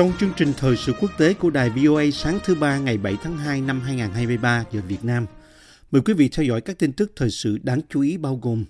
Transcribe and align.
Trong 0.00 0.12
chương 0.20 0.32
trình 0.36 0.52
thời 0.58 0.76
sự 0.76 0.92
quốc 1.00 1.10
tế 1.18 1.34
của 1.34 1.50
đài 1.50 1.70
VOA 1.70 2.04
sáng 2.12 2.38
thứ 2.44 2.54
ba 2.54 2.78
ngày 2.78 2.98
7 2.98 3.16
tháng 3.22 3.38
2 3.38 3.60
năm 3.60 3.80
2023 3.80 4.64
giờ 4.72 4.80
Việt 4.88 5.04
Nam, 5.04 5.26
mời 5.90 6.02
quý 6.02 6.12
vị 6.12 6.28
theo 6.28 6.46
dõi 6.46 6.60
các 6.60 6.78
tin 6.78 6.92
tức 6.92 7.12
thời 7.16 7.30
sự 7.30 7.58
đáng 7.62 7.80
chú 7.88 8.00
ý 8.00 8.16
bao 8.16 8.38
gồm 8.42 8.64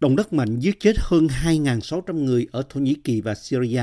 Động 0.00 0.16
đất 0.16 0.32
mạnh 0.32 0.60
giết 0.60 0.80
chết 0.80 0.92
hơn 0.98 1.26
2.600 1.44 2.24
người 2.24 2.46
ở 2.52 2.62
Thổ 2.70 2.80
Nhĩ 2.80 2.94
Kỳ 2.94 3.20
và 3.20 3.34
Syria. 3.34 3.82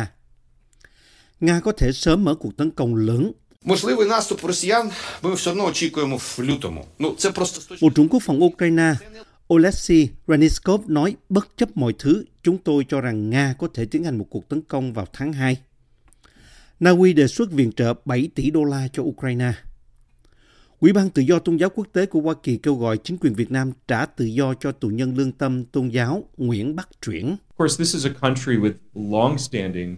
Nga 1.39 1.59
có 1.59 1.71
thể 1.71 1.91
sớm 1.91 2.23
mở 2.23 2.35
cuộc 2.35 2.57
tấn 2.57 2.71
công 2.71 2.95
lớn 2.95 3.31
Можливий 3.65 4.07
наступ 4.07 4.45
росіян 4.45 4.91
ми 5.23 5.35
все 5.35 5.51
одно 5.51 5.65
очікуємо 5.65 6.17
в 6.17 6.39
лютому. 6.39 6.85
Ну 6.99 7.15
це 7.17 7.31
просто 7.31 7.61
з 7.61 7.65
точки 7.65 7.85
Bộ 7.85 7.89
trưởng 7.95 8.09
Quốc 8.09 8.23
phòng 8.23 8.43
Ukraine 8.43 8.95
Oleksiy 9.53 10.07
Reniskov 10.27 10.81
nói 10.87 11.15
bất 11.29 11.47
chấp 11.57 11.77
mọi 11.77 11.93
thứ, 11.99 12.25
chúng 12.43 12.57
tôi 12.57 12.85
cho 12.89 13.01
rằng 13.01 13.29
Nga 13.29 13.55
có 13.59 13.67
thể 13.73 13.85
tiến 13.85 14.03
hành 14.03 14.17
một 14.17 14.25
cuộc 14.29 14.49
tấn 14.49 14.61
công 14.61 14.93
vào 14.93 15.05
tháng 15.13 15.33
2. 15.33 15.57
Na 16.80 16.90
Uy 16.90 17.12
đề 17.12 17.26
xuất 17.26 17.50
viện 17.50 17.72
trợ 17.72 17.94
7 18.04 18.28
tỷ 18.34 18.50
đô 18.50 18.64
la 18.64 18.88
cho 18.92 19.02
Ukraine. 19.02 19.52
Ủy 20.80 20.92
ban 20.92 21.10
Tự 21.10 21.22
do 21.22 21.38
Tôn 21.38 21.56
giáo 21.56 21.70
Quốc 21.70 21.86
tế 21.92 22.06
của 22.06 22.20
Hoa 22.20 22.34
Kỳ 22.42 22.56
kêu 22.56 22.74
gọi 22.74 22.98
chính 23.04 23.18
quyền 23.18 23.34
Việt 23.34 23.50
Nam 23.50 23.72
trả 23.88 24.06
tự 24.06 24.24
do 24.24 24.54
cho 24.54 24.72
tù 24.72 24.88
nhân 24.88 25.16
lương 25.16 25.32
tâm 25.32 25.64
tôn 25.64 25.88
giáo 25.88 26.24
Nguyễn 26.36 26.76
Bắc 26.76 26.88
Truyển. 27.00 27.24
Of 27.24 27.36
course, 27.58 27.78
this 27.78 27.94
is 27.94 28.06
a 28.06 28.12
country 28.20 28.56
with 28.56 28.72
long-standing 28.94 29.96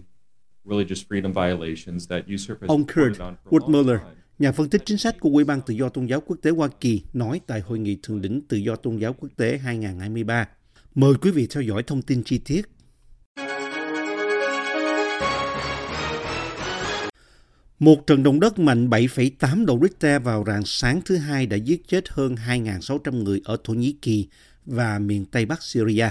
religious 0.65 1.03
freedom 1.09 1.33
violations 1.33 2.09
that 2.09 2.23
Ông 2.67 2.83
Kurt 2.83 3.21
Woodmuller, 3.49 3.97
nhà 4.39 4.51
phân 4.51 4.69
tích 4.69 4.81
chính 4.85 4.97
sách 4.97 5.19
của 5.19 5.29
Ủy 5.29 5.43
ban 5.43 5.61
Tự 5.61 5.73
do 5.73 5.89
Tôn 5.89 6.05
giáo 6.05 6.21
Quốc 6.21 6.37
tế 6.41 6.51
Hoa 6.51 6.67
Kỳ, 6.79 7.01
nói 7.13 7.41
tại 7.47 7.59
Hội 7.59 7.79
nghị 7.79 7.97
Thượng 8.03 8.21
đỉnh 8.21 8.41
Tự 8.47 8.57
do 8.57 8.75
Tôn 8.75 8.97
giáo 8.97 9.13
Quốc 9.13 9.29
tế 9.37 9.57
2023. 9.57 10.47
Mời 10.95 11.13
quý 11.21 11.31
vị 11.31 11.47
theo 11.51 11.63
dõi 11.63 11.83
thông 11.83 12.01
tin 12.01 12.23
chi 12.23 12.37
tiết. 12.37 12.61
Một 17.79 18.07
trận 18.07 18.23
động 18.23 18.39
đất 18.39 18.59
mạnh 18.59 18.89
7,8 18.89 19.65
độ 19.65 19.79
Richter 19.81 20.23
vào 20.23 20.43
rạng 20.47 20.65
sáng 20.65 21.01
thứ 21.05 21.17
hai 21.17 21.45
đã 21.45 21.57
giết 21.57 21.87
chết 21.87 22.09
hơn 22.09 22.35
2.600 22.47 23.23
người 23.23 23.41
ở 23.43 23.57
Thổ 23.63 23.73
Nhĩ 23.73 23.95
Kỳ 24.01 24.27
và 24.65 24.99
miền 24.99 25.25
Tây 25.25 25.45
Bắc 25.45 25.63
Syria. 25.63 26.09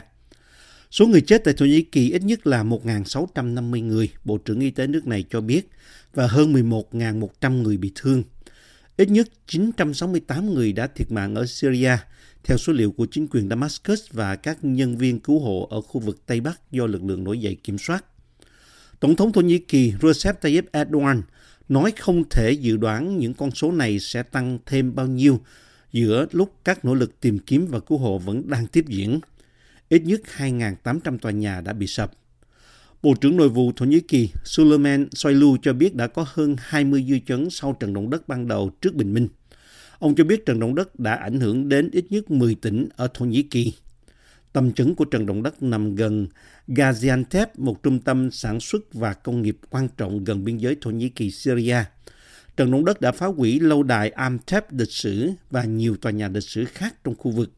Số 0.90 1.06
người 1.06 1.20
chết 1.20 1.44
tại 1.44 1.54
Thổ 1.54 1.64
Nhĩ 1.64 1.82
Kỳ 1.82 2.10
ít 2.10 2.22
nhất 2.22 2.46
là 2.46 2.64
1.650 2.64 3.86
người, 3.86 4.08
Bộ 4.24 4.38
trưởng 4.38 4.60
Y 4.60 4.70
tế 4.70 4.86
nước 4.86 5.06
này 5.06 5.24
cho 5.30 5.40
biết, 5.40 5.68
và 6.14 6.26
hơn 6.26 6.52
11.100 6.52 7.62
người 7.62 7.76
bị 7.76 7.92
thương. 7.94 8.22
Ít 8.96 9.10
nhất 9.10 9.28
968 9.46 10.54
người 10.54 10.72
đã 10.72 10.86
thiệt 10.86 11.12
mạng 11.12 11.34
ở 11.34 11.46
Syria, 11.46 11.96
theo 12.44 12.58
số 12.58 12.72
liệu 12.72 12.90
của 12.90 13.06
chính 13.10 13.26
quyền 13.30 13.48
Damascus 13.48 14.00
và 14.12 14.36
các 14.36 14.58
nhân 14.62 14.96
viên 14.96 15.20
cứu 15.20 15.38
hộ 15.38 15.68
ở 15.70 15.80
khu 15.80 16.00
vực 16.00 16.26
Tây 16.26 16.40
Bắc 16.40 16.72
do 16.72 16.86
lực 16.86 17.04
lượng 17.04 17.24
nổi 17.24 17.38
dậy 17.38 17.56
kiểm 17.64 17.78
soát. 17.78 18.04
Tổng 19.00 19.16
thống 19.16 19.32
Thổ 19.32 19.40
Nhĩ 19.40 19.58
Kỳ 19.58 19.92
Recep 20.02 20.40
Tayyip 20.40 20.72
Erdogan 20.72 21.22
nói 21.68 21.92
không 21.98 22.24
thể 22.30 22.52
dự 22.52 22.76
đoán 22.76 23.18
những 23.18 23.34
con 23.34 23.50
số 23.50 23.72
này 23.72 23.98
sẽ 23.98 24.22
tăng 24.22 24.58
thêm 24.66 24.94
bao 24.94 25.06
nhiêu 25.06 25.40
giữa 25.92 26.26
lúc 26.32 26.52
các 26.64 26.84
nỗ 26.84 26.94
lực 26.94 27.20
tìm 27.20 27.38
kiếm 27.38 27.66
và 27.70 27.80
cứu 27.80 27.98
hộ 27.98 28.18
vẫn 28.18 28.48
đang 28.48 28.66
tiếp 28.66 28.84
diễn. 28.88 29.20
Ít 29.88 30.02
nhất 30.02 30.20
2.800 30.36 31.18
tòa 31.18 31.32
nhà 31.32 31.60
đã 31.60 31.72
bị 31.72 31.86
sập. 31.86 32.12
Bộ 33.02 33.14
trưởng 33.20 33.36
Nội 33.36 33.48
vụ 33.48 33.72
Thổ 33.76 33.84
Nhĩ 33.84 34.00
Kỳ 34.00 34.30
Suleiman 34.44 35.08
Soylu 35.12 35.56
cho 35.62 35.72
biết 35.72 35.94
đã 35.94 36.06
có 36.06 36.26
hơn 36.28 36.56
20 36.58 37.04
dư 37.08 37.18
chấn 37.26 37.50
sau 37.50 37.72
trận 37.72 37.94
động 37.94 38.10
đất 38.10 38.28
ban 38.28 38.48
đầu 38.48 38.70
trước 38.80 38.94
bình 38.94 39.14
minh. 39.14 39.28
Ông 39.98 40.14
cho 40.14 40.24
biết 40.24 40.46
trận 40.46 40.60
động 40.60 40.74
đất 40.74 41.00
đã 41.00 41.14
ảnh 41.14 41.40
hưởng 41.40 41.68
đến 41.68 41.90
ít 41.92 42.04
nhất 42.10 42.30
10 42.30 42.54
tỉnh 42.54 42.88
ở 42.96 43.08
Thổ 43.14 43.24
Nhĩ 43.24 43.42
Kỳ. 43.42 43.72
Tâm 44.56 44.72
chấn 44.72 44.94
của 44.94 45.04
trận 45.04 45.26
động 45.26 45.42
đất 45.42 45.62
nằm 45.62 45.94
gần 45.94 46.26
Gaziantep, 46.68 47.46
một 47.56 47.82
trung 47.82 47.98
tâm 47.98 48.30
sản 48.30 48.60
xuất 48.60 48.94
và 48.94 49.14
công 49.14 49.42
nghiệp 49.42 49.58
quan 49.70 49.88
trọng 49.96 50.24
gần 50.24 50.44
biên 50.44 50.56
giới 50.56 50.76
Thổ 50.80 50.90
Nhĩ 50.90 51.08
Kỳ 51.08 51.30
Syria. 51.30 51.76
Trận 52.56 52.70
động 52.70 52.84
đất 52.84 53.00
đã 53.00 53.12
phá 53.12 53.26
hủy 53.26 53.60
lâu 53.60 53.82
đài 53.82 54.10
Amtep 54.10 54.72
lịch 54.72 54.90
sử 54.90 55.30
và 55.50 55.64
nhiều 55.64 55.96
tòa 55.96 56.12
nhà 56.12 56.28
lịch 56.28 56.42
sử 56.42 56.64
khác 56.64 56.94
trong 57.04 57.14
khu 57.14 57.30
vực. 57.30 57.52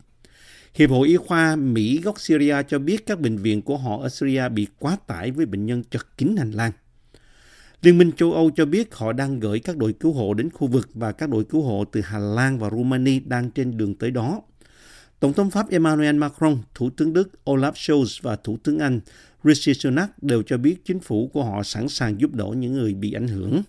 Hiệp 0.75 0.91
hội 0.91 1.08
Y 1.08 1.16
khoa 1.16 1.56
Mỹ 1.56 2.00
gốc 2.00 2.20
Syria 2.20 2.56
cho 2.69 2.78
biết 2.78 3.06
các 3.06 3.20
bệnh 3.20 3.37
viện 3.37 3.62
của 3.62 3.76
họ 3.76 4.03
ở 4.03 4.08
Syria 4.08 4.48
bị 4.48 4.66
quá 4.78 4.97
tải 5.06 5.31
với 5.31 5.47
bệnh 5.47 5.66
nhân 5.66 5.82
chật 5.91 6.19
kín 6.19 6.37
hành 6.37 6.50
lang. 6.50 6.72
Liên 7.82 7.98
minh 7.98 8.12
châu 8.12 8.32
Âu 8.32 8.50
cho 8.56 8.66
biết 8.66 8.94
họ 8.94 9.12
đang 9.12 9.41
gửi 9.41 9.60
các 9.60 9.76
đội 9.76 9.92
cứu 9.92 10.12
hộ 10.12 10.34
đến 10.34 10.50
khu 10.50 10.66
vực 10.66 10.88
và 10.94 11.12
các 11.12 11.28
đội 11.28 11.44
cứu 11.44 11.62
hộ 11.62 11.84
từ 11.92 12.00
Hà 12.00 12.19
Lan 12.19 12.58
và 12.58 12.70
Romania 12.70 13.20
đang 13.20 13.50
trên 13.50 13.76
đường 13.76 13.94
tới 13.94 14.10
đó. 14.10 14.42
Tổng 15.20 15.32
thống 15.32 15.50
Pháp 15.50 15.70
Emmanuel 15.70 16.16
Macron, 16.16 16.58
Thủ 16.74 16.90
tướng 16.90 17.12
Đức 17.12 17.30
Olaf 17.44 17.72
Scholz 17.72 18.20
và 18.22 18.36
Thủ 18.36 18.58
tướng 18.62 18.78
Anh 18.78 19.00
Rishi 19.44 19.74
Sunak 19.74 20.22
đều 20.22 20.42
cho 20.42 20.58
biết 20.58 20.84
chính 20.84 21.00
phủ 21.00 21.30
của 21.32 21.44
họ 21.44 21.62
sẵn 21.62 21.88
sàng 21.88 22.20
giúp 22.20 22.34
đỡ 22.34 22.46
những 22.56 22.72
người 22.72 22.94
bị 22.94 23.12
ảnh 23.12 23.28
hưởng. 23.28 23.62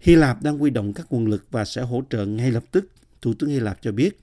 Hy 0.00 0.16
Lạp 0.16 0.42
đang 0.42 0.58
huy 0.58 0.70
động 0.70 0.92
các 0.92 1.06
nguồn 1.12 1.26
lực 1.26 1.44
và 1.50 1.64
sẽ 1.64 1.82
hỗ 1.82 2.02
trợ 2.10 2.26
ngay 2.26 2.50
lập 2.50 2.64
tức, 2.70 2.90
Thủ 3.22 3.34
tướng 3.34 3.50
Hy 3.50 3.60
Lạp 3.60 3.82
cho 3.82 3.92
biết. 3.92 4.20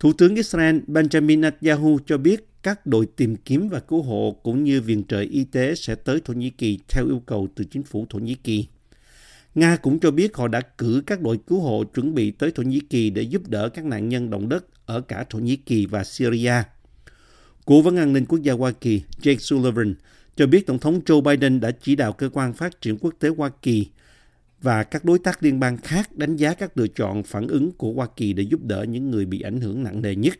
Thủ 0.00 0.12
tướng 0.12 0.34
Israel 0.34 0.78
Benjamin 0.86 1.40
Netanyahu 1.40 1.98
cho 2.06 2.18
biết 2.18 2.48
các 2.62 2.86
đội 2.86 3.06
tìm 3.16 3.36
kiếm 3.36 3.68
và 3.68 3.80
cứu 3.80 4.02
hộ 4.02 4.36
cũng 4.42 4.64
như 4.64 4.80
viện 4.80 5.04
trợ 5.08 5.20
y 5.20 5.44
tế 5.44 5.74
sẽ 5.74 5.94
tới 5.94 6.20
Thổ 6.24 6.34
Nhĩ 6.34 6.50
Kỳ 6.50 6.78
theo 6.88 7.06
yêu 7.06 7.22
cầu 7.26 7.48
từ 7.54 7.64
chính 7.64 7.82
phủ 7.82 8.06
Thổ 8.10 8.18
Nhĩ 8.18 8.34
Kỳ. 8.34 8.66
Nga 9.58 9.76
cũng 9.76 10.00
cho 10.00 10.10
biết 10.10 10.36
họ 10.36 10.48
đã 10.48 10.60
cử 10.60 11.02
các 11.06 11.20
đội 11.20 11.38
cứu 11.46 11.60
hộ 11.60 11.84
chuẩn 11.84 12.14
bị 12.14 12.30
tới 12.30 12.50
Thổ 12.50 12.62
Nhĩ 12.62 12.80
Kỳ 12.80 13.10
để 13.10 13.22
giúp 13.22 13.48
đỡ 13.48 13.68
các 13.68 13.84
nạn 13.84 14.08
nhân 14.08 14.30
động 14.30 14.48
đất 14.48 14.64
ở 14.86 15.00
cả 15.00 15.24
Thổ 15.30 15.38
Nhĩ 15.38 15.56
Kỳ 15.56 15.86
và 15.86 16.04
Syria. 16.04 16.52
Cố 17.64 17.82
vấn 17.82 17.96
an 17.96 18.12
ninh 18.12 18.26
quốc 18.26 18.38
gia 18.42 18.52
Hoa 18.52 18.72
Kỳ 18.72 19.02
Jake 19.22 19.38
Sullivan 19.38 19.94
cho 20.36 20.46
biết 20.46 20.66
Tổng 20.66 20.78
thống 20.78 21.00
Joe 21.06 21.20
Biden 21.20 21.60
đã 21.60 21.70
chỉ 21.70 21.96
đạo 21.96 22.12
cơ 22.12 22.28
quan 22.32 22.52
phát 22.52 22.80
triển 22.80 22.98
quốc 22.98 23.14
tế 23.18 23.28
Hoa 23.28 23.50
Kỳ 23.62 23.86
và 24.62 24.82
các 24.82 25.04
đối 25.04 25.18
tác 25.18 25.42
liên 25.42 25.60
bang 25.60 25.76
khác 25.76 26.16
đánh 26.16 26.36
giá 26.36 26.54
các 26.54 26.78
lựa 26.78 26.86
chọn 26.86 27.22
phản 27.22 27.48
ứng 27.48 27.72
của 27.72 27.92
Hoa 27.92 28.06
Kỳ 28.16 28.32
để 28.32 28.42
giúp 28.42 28.60
đỡ 28.62 28.84
những 28.88 29.10
người 29.10 29.26
bị 29.26 29.40
ảnh 29.40 29.60
hưởng 29.60 29.82
nặng 29.82 30.02
nề 30.02 30.14
nhất. 30.14 30.34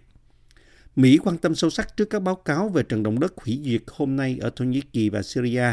Mỹ 0.97 1.19
quan 1.25 1.39
tâm 1.39 1.55
sâu 1.55 1.71
sắc 1.71 1.97
trước 1.97 2.11
các 2.11 2.23
báo 2.23 2.35
cáo 2.35 2.69
về 2.69 2.83
trận 2.83 3.03
động 3.03 3.21
đất 3.21 3.35
hủy 3.37 3.61
diệt 3.65 3.83
hôm 3.87 4.17
nay 4.17 4.39
ở 4.41 4.51
Thổ 4.57 4.65
Nhĩ 4.65 4.81
Kỳ 4.93 5.09
và 5.09 5.23
Syria. 5.23 5.67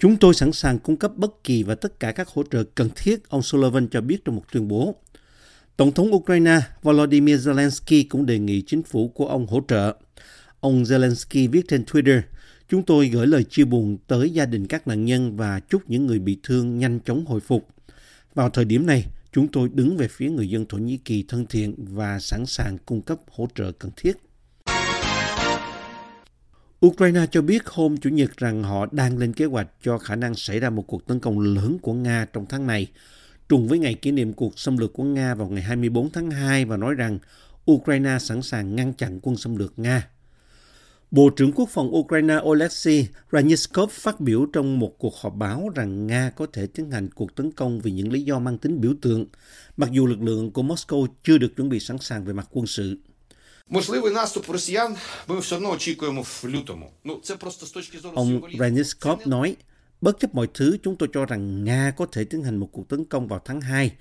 Chúng 0.00 0.16
tôi 0.16 0.34
sẵn 0.34 0.52
sàng 0.52 0.78
cung 0.78 0.96
cấp 0.96 1.12
bất 1.16 1.44
kỳ 1.44 1.62
và 1.62 1.74
tất 1.74 2.00
cả 2.00 2.12
các 2.12 2.28
hỗ 2.28 2.42
trợ 2.50 2.64
cần 2.74 2.88
thiết, 2.96 3.28
ông 3.28 3.42
Sullivan 3.42 3.88
cho 3.88 4.00
biết 4.00 4.24
trong 4.24 4.36
một 4.36 4.42
tuyên 4.52 4.68
bố. 4.68 4.94
Tổng 5.76 5.92
thống 5.92 6.14
Ukraine 6.14 6.60
Volodymyr 6.82 7.48
Zelensky 7.48 8.04
cũng 8.08 8.26
đề 8.26 8.38
nghị 8.38 8.62
chính 8.62 8.82
phủ 8.82 9.08
của 9.08 9.26
ông 9.26 9.46
hỗ 9.46 9.62
trợ. 9.68 9.96
Ông 10.60 10.82
Zelensky 10.82 11.50
viết 11.50 11.68
trên 11.68 11.82
Twitter, 11.82 12.20
chúng 12.68 12.82
tôi 12.82 13.08
gửi 13.08 13.26
lời 13.26 13.44
chia 13.44 13.64
buồn 13.64 13.98
tới 14.06 14.30
gia 14.30 14.46
đình 14.46 14.66
các 14.66 14.86
nạn 14.86 15.04
nhân 15.04 15.36
và 15.36 15.60
chúc 15.60 15.90
những 15.90 16.06
người 16.06 16.18
bị 16.18 16.38
thương 16.42 16.78
nhanh 16.78 17.00
chóng 17.00 17.26
hồi 17.26 17.40
phục. 17.40 17.68
Vào 18.34 18.50
thời 18.50 18.64
điểm 18.64 18.86
này, 18.86 19.06
chúng 19.32 19.48
tôi 19.48 19.68
đứng 19.74 19.96
về 19.96 20.08
phía 20.08 20.30
người 20.30 20.48
dân 20.48 20.66
Thổ 20.68 20.78
Nhĩ 20.78 20.96
Kỳ 20.96 21.24
thân 21.28 21.46
thiện 21.46 21.74
và 21.78 22.18
sẵn 22.18 22.46
sàng 22.46 22.78
cung 22.78 23.02
cấp 23.02 23.18
hỗ 23.30 23.48
trợ 23.54 23.72
cần 23.72 23.90
thiết. 23.96 24.16
Ukraine 26.86 27.26
cho 27.30 27.42
biết 27.42 27.66
hôm 27.66 27.96
Chủ 27.96 28.10
nhật 28.10 28.36
rằng 28.36 28.62
họ 28.62 28.86
đang 28.92 29.18
lên 29.18 29.32
kế 29.32 29.44
hoạch 29.44 29.68
cho 29.82 29.98
khả 29.98 30.16
năng 30.16 30.34
xảy 30.34 30.60
ra 30.60 30.70
một 30.70 30.82
cuộc 30.86 31.06
tấn 31.06 31.20
công 31.20 31.40
lớn 31.40 31.78
của 31.82 31.92
Nga 31.92 32.26
trong 32.32 32.46
tháng 32.46 32.66
này, 32.66 32.86
trùng 33.48 33.68
với 33.68 33.78
ngày 33.78 33.94
kỷ 33.94 34.10
niệm 34.10 34.32
cuộc 34.32 34.58
xâm 34.58 34.76
lược 34.76 34.92
của 34.92 35.04
Nga 35.04 35.34
vào 35.34 35.48
ngày 35.48 35.62
24 35.62 36.10
tháng 36.10 36.30
2 36.30 36.64
và 36.64 36.76
nói 36.76 36.94
rằng 36.94 37.18
Ukraine 37.70 38.18
sẵn 38.20 38.42
sàng 38.42 38.76
ngăn 38.76 38.92
chặn 38.92 39.20
quân 39.22 39.36
xâm 39.36 39.56
lược 39.56 39.78
Nga. 39.78 40.08
Bộ 41.10 41.30
trưởng 41.30 41.52
Quốc 41.52 41.68
phòng 41.68 41.94
Ukraine 41.94 42.36
Oleksiy 42.42 43.06
Ranyskov 43.32 43.90
phát 43.90 44.20
biểu 44.20 44.46
trong 44.52 44.78
một 44.78 44.98
cuộc 44.98 45.14
họp 45.16 45.34
báo 45.36 45.68
rằng 45.74 46.06
Nga 46.06 46.30
có 46.30 46.46
thể 46.52 46.66
tiến 46.66 46.90
hành 46.90 47.08
cuộc 47.14 47.34
tấn 47.34 47.52
công 47.52 47.80
vì 47.80 47.90
những 47.90 48.12
lý 48.12 48.22
do 48.22 48.38
mang 48.38 48.58
tính 48.58 48.80
biểu 48.80 48.92
tượng, 49.02 49.26
mặc 49.76 49.90
dù 49.92 50.06
lực 50.06 50.22
lượng 50.22 50.50
của 50.50 50.62
Moscow 50.62 51.06
chưa 51.24 51.38
được 51.38 51.56
chuẩn 51.56 51.68
bị 51.68 51.80
sẵn 51.80 51.98
sàng 51.98 52.24
về 52.24 52.32
mặt 52.32 52.48
quân 52.50 52.66
sự. 52.66 52.98
можливий 53.69 54.11
наступ 54.13 54.49
росіян 54.49 54.95
ми 55.27 55.39
все 55.39 55.55
одно 55.55 55.71
очікуємо 55.71 56.21
в 56.21 56.45
лютому. 56.45 56.91
Ну 57.03 57.19
це 57.23 57.35
просто 57.35 57.65
з 57.65 57.71
точки 57.71 57.97
зору 57.97 58.15
Ông 58.15 58.27
символізму. 58.27 58.57
Reniskov 58.57 59.27
nói, 59.27 59.55
bất 60.01 60.19
chấp 60.19 60.35
mọi 60.35 60.47
thứ, 60.53 60.77
chúng 60.83 60.95
tôi 60.95 61.09
cho 61.13 61.25
rằng 61.25 61.63
Nga 61.63 61.93
có 61.97 62.05
thể 62.05 62.23
tiến 62.23 62.43
hành 62.43 62.57
một 62.57 62.69
cuộc 62.71 62.89
tấn 62.89 63.05
công 63.05 63.27
vào 63.27 63.41
tháng 63.45 63.61
2. 63.61 63.91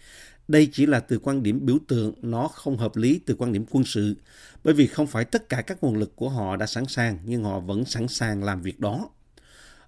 Đây 0.49 0.69
chỉ 0.73 0.87
là 0.87 1.01
từ 1.01 1.19
quan 1.19 1.43
điểm 1.43 1.67
biểu 1.67 1.79
tượng, 1.89 2.15
nó 2.23 2.49
không 2.49 2.77
hợp 2.77 2.97
lý 2.97 3.21
từ 3.27 3.35
quan 3.35 3.53
điểm 3.53 3.65
quân 3.71 3.85
sự, 3.85 4.17
bởi 4.65 4.75
vì 4.75 4.87
không 4.87 5.07
phải 5.07 5.25
tất 5.25 5.49
cả 5.49 5.63
các 5.63 5.83
nguồn 5.83 5.97
lực 5.97 6.17
của 6.17 6.29
họ 6.29 6.57
đã 6.57 6.67
sẵn 6.67 6.87
sàng, 6.87 7.19
nhưng 7.25 7.45
họ 7.45 7.61
vẫn 7.61 7.85
sẵn 7.85 8.09
sàng 8.09 8.45
làm 8.45 8.63
việc 8.63 8.81
đó. 8.81 9.09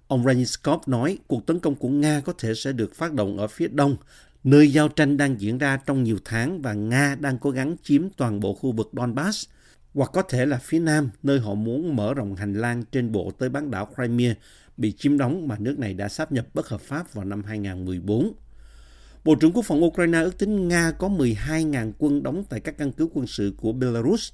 Ông 0.07 0.25
Ryzhkov 0.25 0.79
nói 0.85 1.17
cuộc 1.27 1.45
tấn 1.45 1.59
công 1.59 1.75
của 1.75 1.89
Nga 1.89 2.21
có 2.25 2.33
thể 2.37 2.53
sẽ 2.55 2.71
được 2.71 2.95
phát 2.95 3.13
động 3.13 3.37
ở 3.37 3.47
phía 3.47 3.67
đông, 3.67 3.97
nơi 4.43 4.71
giao 4.71 4.89
tranh 4.89 5.17
đang 5.17 5.41
diễn 5.41 5.57
ra 5.57 5.77
trong 5.85 6.03
nhiều 6.03 6.17
tháng 6.25 6.61
và 6.61 6.73
Nga 6.73 7.15
đang 7.19 7.37
cố 7.37 7.49
gắng 7.49 7.75
chiếm 7.83 8.09
toàn 8.09 8.39
bộ 8.39 8.53
khu 8.53 8.71
vực 8.71 8.89
Donbass, 8.93 9.49
hoặc 9.94 10.10
có 10.12 10.22
thể 10.22 10.46
là 10.46 10.58
phía 10.58 10.78
nam, 10.78 11.10
nơi 11.22 11.40
họ 11.40 11.54
muốn 11.54 11.96
mở 11.96 12.14
rộng 12.14 12.36
hành 12.36 12.54
lang 12.54 12.82
trên 12.92 13.12
bộ 13.12 13.30
tới 13.38 13.48
bán 13.48 13.70
đảo 13.70 13.88
Crimea 13.94 14.34
bị 14.76 14.92
chiếm 14.92 15.18
đóng 15.18 15.48
mà 15.48 15.56
nước 15.58 15.78
này 15.78 15.94
đã 15.94 16.08
sáp 16.08 16.32
nhập 16.32 16.46
bất 16.54 16.68
hợp 16.68 16.80
pháp 16.80 17.14
vào 17.14 17.24
năm 17.24 17.42
2014. 17.44 18.32
Bộ 19.24 19.34
trưởng 19.34 19.52
Quốc 19.52 19.64
phòng 19.66 19.84
Ukraine 19.84 20.20
ước 20.20 20.38
tính 20.38 20.68
Nga 20.68 20.90
có 20.90 21.08
12.000 21.08 21.92
quân 21.98 22.22
đóng 22.22 22.44
tại 22.48 22.60
các 22.60 22.78
căn 22.78 22.92
cứ 22.92 23.08
quân 23.14 23.26
sự 23.26 23.54
của 23.56 23.72
Belarus, 23.72 24.32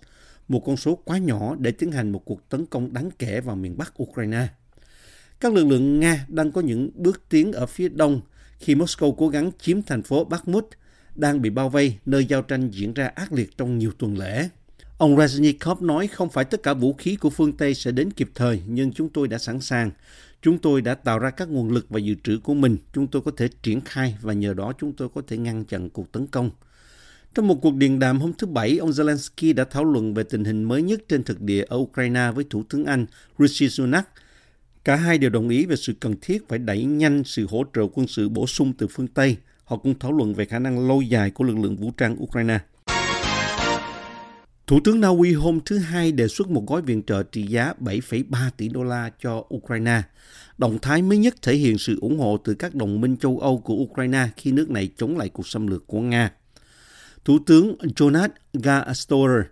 một 0.49 0.63
con 0.67 0.77
số 0.77 0.97
quá 1.05 1.19
nhỏ 1.19 1.57
để 1.59 1.71
tiến 1.71 1.93
hành 1.93 2.13
một 2.13 2.25
cuộc 2.25 2.49
tấn 2.49 2.67
công 2.67 2.93
đáng 2.93 3.11
kể 3.19 3.41
vào 3.41 3.57
miền 3.57 3.79
Bắc 3.79 4.03
Ukraine. 4.03 4.49
Các 5.41 5.53
lực 5.53 5.67
lượng 5.67 6.01
Nga 6.01 6.27
đang 6.29 6.53
có 6.53 6.61
những 6.61 6.91
bước 6.95 7.23
tiến 7.29 7.53
ở 7.53 7.67
phía 7.67 7.89
đông 7.89 8.21
khi 8.59 8.75
Moscow 8.75 9.15
cố 9.15 9.29
gắng 9.29 9.51
chiếm 9.59 9.83
thành 9.83 10.03
phố 10.03 10.25
Bakhmut, 10.25 10.69
đang 11.15 11.43
bị 11.43 11.51
bao 11.51 11.69
vây 11.69 11.99
nơi 12.07 12.25
giao 12.25 12.43
tranh 12.43 12.71
diễn 12.71 12.95
ra 12.95 13.07
ác 13.07 13.33
liệt 13.33 13.57
trong 13.59 13.79
nhiều 13.79 13.93
tuần 13.99 14.19
lễ. 14.19 14.49
Ông 14.99 15.17
Reznikov 15.17 15.87
nói 15.87 16.07
không 16.07 16.31
phải 16.31 16.45
tất 16.45 16.63
cả 16.63 16.75
vũ 16.75 16.93
khí 16.93 17.17
của 17.17 17.31
phương 17.31 17.53
Tây 17.53 17.75
sẽ 17.75 17.91
đến 17.91 18.11
kịp 18.11 18.31
thời, 18.35 18.63
nhưng 18.67 18.93
chúng 18.93 19.09
tôi 19.09 19.29
đã 19.29 19.39
sẵn 19.39 19.61
sàng. 19.61 19.91
Chúng 20.43 20.59
tôi 20.59 20.83
đã 20.83 20.95
tạo 20.95 21.19
ra 21.19 21.31
các 21.31 21.49
nguồn 21.49 21.71
lực 21.71 21.87
và 21.91 21.99
dự 21.99 22.15
trữ 22.25 22.39
của 22.39 22.55
mình. 22.55 22.77
Chúng 22.93 23.07
tôi 23.07 23.23
có 23.23 23.31
thể 23.37 23.49
triển 23.63 23.81
khai 23.81 24.17
và 24.23 24.33
nhờ 24.33 24.55
đó 24.55 24.73
chúng 24.81 24.93
tôi 24.93 25.09
có 25.15 25.23
thể 25.27 25.37
ngăn 25.37 25.65
chặn 25.65 25.91
cuộc 25.91 26.13
tấn 26.13 26.27
công. 26.27 26.51
Trong 27.35 27.47
một 27.47 27.55
cuộc 27.63 27.75
điện 27.75 27.99
đàm 27.99 28.21
hôm 28.21 28.33
thứ 28.39 28.47
Bảy, 28.47 28.79
ông 28.79 28.91
Zelensky 28.91 29.55
đã 29.55 29.65
thảo 29.65 29.85
luận 29.85 30.15
về 30.15 30.23
tình 30.23 30.45
hình 30.45 30.65
mới 30.65 30.83
nhất 30.83 31.01
trên 31.09 31.23
thực 31.23 31.41
địa 31.41 31.65
ở 31.69 31.77
Ukraine 31.77 32.31
với 32.35 32.45
Thủ 32.51 32.63
tướng 32.69 32.85
Anh 32.85 33.07
Rishi 33.39 33.69
Sunak. 33.69 34.09
Cả 34.85 34.97
hai 34.97 35.19
đều 35.19 35.31
đồng 35.31 35.49
ý 35.49 35.67
về 35.67 35.77
sự 35.77 35.93
cần 36.01 36.15
thiết 36.23 36.49
phải 36.49 36.59
đẩy 36.59 36.85
nhanh 36.85 37.25
sự 37.25 37.47
hỗ 37.51 37.65
trợ 37.75 37.83
quân 37.93 38.07
sự 38.07 38.29
bổ 38.29 38.47
sung 38.47 38.73
từ 38.79 38.87
phương 38.87 39.09
Tây. 39.09 39.37
Họ 39.65 39.77
cũng 39.77 39.99
thảo 39.99 40.13
luận 40.13 40.35
về 40.35 40.45
khả 40.45 40.59
năng 40.59 40.89
lâu 40.89 41.03
dài 41.03 41.31
của 41.31 41.45
lực 41.45 41.57
lượng 41.59 41.77
vũ 41.77 41.91
trang 41.97 42.23
Ukraine. 42.23 42.59
Thủ 44.69 44.81
tướng 44.85 45.01
Na 45.01 45.09
Uy 45.09 45.33
hôm 45.33 45.61
thứ 45.65 45.79
Hai 45.79 46.13
đề 46.13 46.29
xuất 46.29 46.51
một 46.51 46.65
gói 46.67 46.83
viện 46.83 47.03
trợ 47.03 47.23
trị 47.23 47.47
giá 47.47 47.73
7,3 47.81 48.51
tỷ 48.57 48.69
đô 48.69 48.83
la 48.83 49.11
cho 49.23 49.45
Ukraine. 49.55 50.03
Động 50.59 50.79
thái 50.83 51.03
mới 51.03 51.19
nhất 51.19 51.35
thể 51.43 51.55
hiện 51.55 51.79
sự 51.79 51.99
ủng 52.01 52.19
hộ 52.19 52.37
từ 52.45 52.55
các 52.55 52.75
đồng 52.75 53.01
minh 53.01 53.17
châu 53.17 53.39
Âu 53.39 53.59
của 53.59 53.75
Ukraine 53.75 54.29
khi 54.37 54.53
nước 54.53 54.71
này 54.71 54.89
chống 54.97 55.19
lại 55.19 55.29
cuộc 55.29 55.47
xâm 55.47 55.67
lược 55.67 55.87
của 55.87 56.01
Nga. 56.01 56.33
Thủ 57.25 57.39
tướng 57.47 57.77
Jonas 57.79 58.29
Gastorer 58.53 59.45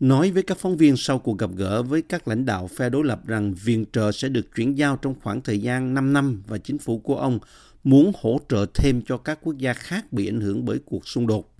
nói 0.00 0.30
với 0.30 0.42
các 0.42 0.58
phóng 0.58 0.76
viên 0.76 0.96
sau 0.96 1.18
cuộc 1.18 1.38
gặp 1.38 1.50
gỡ 1.56 1.82
với 1.82 2.02
các 2.02 2.28
lãnh 2.28 2.44
đạo 2.44 2.68
phe 2.76 2.90
đối 2.90 3.04
lập 3.04 3.26
rằng 3.26 3.54
viện 3.54 3.84
trợ 3.92 4.12
sẽ 4.12 4.28
được 4.28 4.54
chuyển 4.56 4.78
giao 4.78 4.96
trong 4.96 5.14
khoảng 5.22 5.40
thời 5.40 5.58
gian 5.58 5.94
5 5.94 6.12
năm 6.12 6.42
và 6.46 6.58
chính 6.58 6.78
phủ 6.78 6.98
của 6.98 7.16
ông 7.16 7.38
muốn 7.84 8.12
hỗ 8.20 8.40
trợ 8.48 8.66
thêm 8.74 9.02
cho 9.06 9.16
các 9.16 9.38
quốc 9.42 9.58
gia 9.58 9.72
khác 9.72 10.12
bị 10.12 10.28
ảnh 10.28 10.40
hưởng 10.40 10.64
bởi 10.64 10.78
cuộc 10.84 11.08
xung 11.08 11.26
đột. 11.26 11.53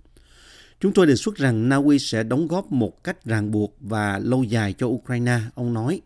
Chúng 0.79 0.93
tôi 0.93 1.07
đề 1.07 1.15
xuất 1.15 1.35
rằng 1.35 1.69
Na 1.69 1.75
Uy 1.75 1.99
sẽ 1.99 2.23
đóng 2.23 2.47
góp 2.47 2.71
một 2.71 3.03
cách 3.03 3.25
ràng 3.25 3.51
buộc 3.51 3.77
và 3.79 4.19
lâu 4.19 4.43
dài 4.43 4.73
cho 4.73 4.87
Ukraine, 4.87 5.39
ông 5.55 5.73
nói. 5.73 6.01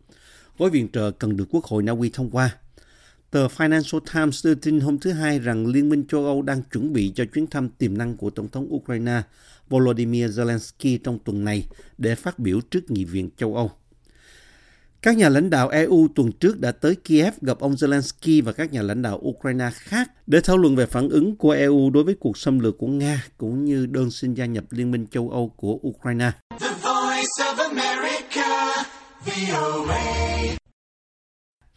Gói 0.57 0.69
viện 0.69 0.87
trợ 0.93 1.11
cần 1.11 1.37
được 1.37 1.45
Quốc 1.49 1.65
hội 1.65 1.83
Na 1.83 1.91
Uy 1.91 2.09
thông 2.13 2.29
qua. 2.29 2.55
Tờ 3.31 3.47
Financial 3.47 3.99
Times 4.13 4.45
đưa 4.45 4.55
tin 4.55 4.79
hôm 4.79 4.99
thứ 4.99 5.11
Hai 5.11 5.39
rằng 5.39 5.67
Liên 5.67 5.89
minh 5.89 6.03
châu 6.07 6.25
Âu 6.25 6.41
đang 6.41 6.61
chuẩn 6.63 6.93
bị 6.93 7.11
cho 7.15 7.25
chuyến 7.33 7.47
thăm 7.47 7.69
tiềm 7.69 7.97
năng 7.97 8.17
của 8.17 8.29
Tổng 8.29 8.49
thống 8.49 8.73
Ukraine 8.73 9.21
Volodymyr 9.69 10.39
Zelensky 10.39 10.97
trong 11.03 11.19
tuần 11.19 11.43
này 11.45 11.65
để 11.97 12.15
phát 12.15 12.39
biểu 12.39 12.61
trước 12.61 12.91
Nghị 12.91 13.05
viện 13.05 13.29
châu 13.37 13.55
Âu. 13.55 13.71
Các 15.01 15.17
nhà 15.17 15.29
lãnh 15.29 15.49
đạo 15.49 15.69
EU 15.69 16.07
tuần 16.15 16.31
trước 16.31 16.59
đã 16.59 16.71
tới 16.71 16.95
Kiev 16.95 17.33
gặp 17.41 17.59
ông 17.59 17.73
Zelensky 17.73 18.43
và 18.43 18.51
các 18.51 18.71
nhà 18.71 18.81
lãnh 18.81 19.01
đạo 19.01 19.21
Ukraine 19.23 19.69
khác 19.73 20.11
để 20.27 20.41
thảo 20.41 20.57
luận 20.57 20.75
về 20.75 20.85
phản 20.85 21.09
ứng 21.09 21.35
của 21.35 21.51
EU 21.51 21.89
đối 21.89 22.03
với 22.03 22.15
cuộc 22.19 22.37
xâm 22.37 22.59
lược 22.59 22.77
của 22.77 22.87
Nga 22.87 23.25
cũng 23.37 23.65
như 23.65 23.85
đơn 23.85 24.11
xin 24.11 24.33
gia 24.33 24.45
nhập 24.45 24.63
Liên 24.69 24.91
minh 24.91 25.07
châu 25.11 25.29
Âu 25.29 25.49
của 25.49 25.73
Ukraine. 25.87 26.31
The 26.59 26.67
voice 26.67 27.39
of 27.39 27.69
America, 27.69 28.83
VOA. 29.25 30.03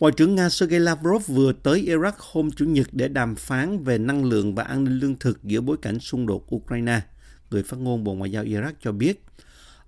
Ngoại 0.00 0.12
trưởng 0.16 0.34
Nga 0.34 0.48
Sergei 0.48 0.80
Lavrov 0.80 1.28
vừa 1.28 1.52
tới 1.52 1.84
Iraq 1.86 2.12
hôm 2.18 2.50
Chủ 2.50 2.64
nhật 2.64 2.86
để 2.92 3.08
đàm 3.08 3.34
phán 3.34 3.84
về 3.84 3.98
năng 3.98 4.24
lượng 4.24 4.54
và 4.54 4.62
an 4.62 4.84
ninh 4.84 4.98
lương 4.98 5.18
thực 5.18 5.44
giữa 5.44 5.60
bối 5.60 5.76
cảnh 5.82 5.98
xung 5.98 6.26
đột 6.26 6.54
Ukraine. 6.54 7.00
Người 7.50 7.62
phát 7.62 7.76
ngôn 7.80 8.04
Bộ 8.04 8.14
Ngoại 8.14 8.30
giao 8.30 8.44
Iraq 8.44 8.72
cho 8.82 8.92
biết, 8.92 9.24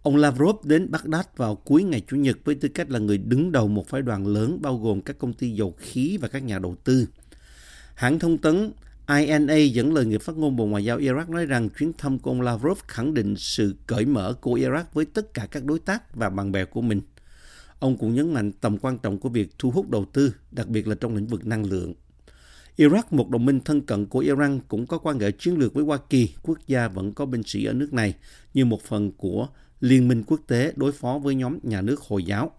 ông 0.05 0.17
Lavrov 0.17 0.57
đến 0.65 0.91
Baghdad 0.91 1.27
vào 1.37 1.55
cuối 1.55 1.83
ngày 1.83 2.03
Chủ 2.09 2.17
nhật 2.17 2.39
với 2.45 2.55
tư 2.55 2.69
cách 2.69 2.91
là 2.91 2.99
người 2.99 3.19
đứng 3.19 3.53
đầu 3.53 3.69
một 3.69 3.89
phái 3.89 4.03
đoàn 4.03 4.27
lớn 4.27 4.59
bao 4.63 4.79
gồm 4.79 5.01
các 5.01 5.19
công 5.19 5.33
ty 5.33 5.51
dầu 5.51 5.75
khí 5.79 6.19
và 6.21 6.29
các 6.29 6.43
nhà 6.43 6.59
đầu 6.59 6.77
tư. 6.85 7.09
Hãng 7.95 8.19
thông 8.19 8.39
tấn 8.39 8.73
INA 9.09 9.57
dẫn 9.57 9.95
lời 9.95 10.05
người 10.05 10.19
phát 10.19 10.37
ngôn 10.37 10.57
Bộ 10.57 10.67
Ngoại 10.67 10.85
giao 10.85 10.99
Iraq 10.99 11.31
nói 11.31 11.47
rằng 11.47 11.69
chuyến 11.69 11.93
thăm 11.99 12.19
của 12.19 12.31
ông 12.31 12.41
Lavrov 12.41 12.79
khẳng 12.89 13.15
định 13.15 13.35
sự 13.37 13.75
cởi 13.87 14.05
mở 14.05 14.35
của 14.41 14.57
Iraq 14.57 14.85
với 14.93 15.05
tất 15.05 15.35
cả 15.35 15.47
các 15.51 15.65
đối 15.65 15.79
tác 15.79 16.15
và 16.15 16.31
bạn 16.31 16.53
bè 16.53 16.65
của 16.65 16.83
mình. 16.83 17.01
Ông 17.79 17.97
cũng 17.97 18.15
nhấn 18.15 18.35
mạnh 18.35 18.53
tầm 18.53 18.79
quan 18.79 18.99
trọng 18.99 19.19
của 19.19 19.29
việc 19.29 19.51
thu 19.59 19.71
hút 19.71 19.91
đầu 19.91 20.05
tư, 20.13 20.35
đặc 20.51 20.69
biệt 20.69 20.89
là 20.89 20.95
trong 20.95 21.15
lĩnh 21.17 21.27
vực 21.27 21.47
năng 21.47 21.65
lượng. 21.65 21.95
Iraq, 22.77 23.03
một 23.11 23.31
đồng 23.31 23.47
minh 23.47 23.61
thân 23.61 23.81
cận 23.81 24.07
của 24.07 24.19
Iran, 24.19 24.61
cũng 24.69 24.87
có 24.87 24.99
quan 24.99 25.19
hệ 25.19 25.33
chiến 25.33 25.59
lược 25.59 25.75
với 25.75 25.85
Hoa 25.85 25.99
Kỳ. 26.11 26.35
Quốc 26.43 26.59
gia 26.67 26.89
vẫn 26.89 27.13
có 27.13 27.27
binh 27.27 27.43
sĩ 27.43 27.65
ở 27.65 27.73
nước 27.73 27.93
này 27.93 28.15
như 28.55 28.65
một 28.65 28.83
phần 28.83 29.13
của 29.13 29.49
Liên 29.85 30.09
minh 30.09 30.23
quốc 30.27 30.41
tế 30.49 30.73
đối 30.77 30.93
phó 30.93 31.21
với 31.23 31.35
nhóm 31.35 31.59
nhà 31.63 31.81
nước 31.81 32.01
Hồi 32.09 32.25
giáo. 32.25 32.51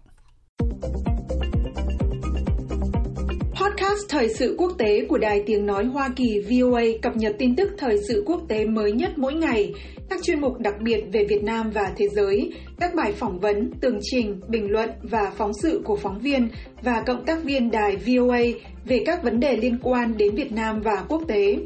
Podcast 3.60 4.08
Thời 4.08 4.28
sự 4.28 4.54
quốc 4.58 4.72
tế 4.78 5.06
của 5.08 5.18
Đài 5.18 5.42
Tiếng 5.46 5.66
Nói 5.66 5.84
Hoa 5.84 6.08
Kỳ 6.16 6.40
VOA 6.50 6.82
cập 7.02 7.16
nhật 7.16 7.36
tin 7.38 7.56
tức 7.56 7.68
thời 7.78 7.96
sự 8.08 8.22
quốc 8.26 8.40
tế 8.48 8.64
mới 8.64 8.92
nhất 8.92 9.18
mỗi 9.18 9.34
ngày, 9.34 9.74
các 10.10 10.22
chuyên 10.22 10.40
mục 10.40 10.58
đặc 10.58 10.74
biệt 10.82 11.04
về 11.12 11.24
Việt 11.28 11.42
Nam 11.42 11.70
và 11.70 11.92
thế 11.96 12.08
giới, 12.08 12.52
các 12.80 12.94
bài 12.94 13.12
phỏng 13.12 13.40
vấn, 13.40 13.70
tường 13.80 13.98
trình, 14.02 14.40
bình 14.48 14.70
luận 14.70 14.90
và 15.02 15.32
phóng 15.36 15.52
sự 15.62 15.80
của 15.84 15.96
phóng 15.96 16.18
viên 16.18 16.48
và 16.82 17.02
cộng 17.06 17.24
tác 17.24 17.44
viên 17.44 17.70
đài 17.70 17.96
VOA 17.96 18.40
về 18.84 19.02
các 19.06 19.22
vấn 19.22 19.40
đề 19.40 19.56
liên 19.56 19.78
quan 19.82 20.16
đến 20.16 20.34
Việt 20.34 20.52
Nam 20.52 20.80
và 20.80 21.04
quốc 21.08 21.22
tế. 21.28 21.56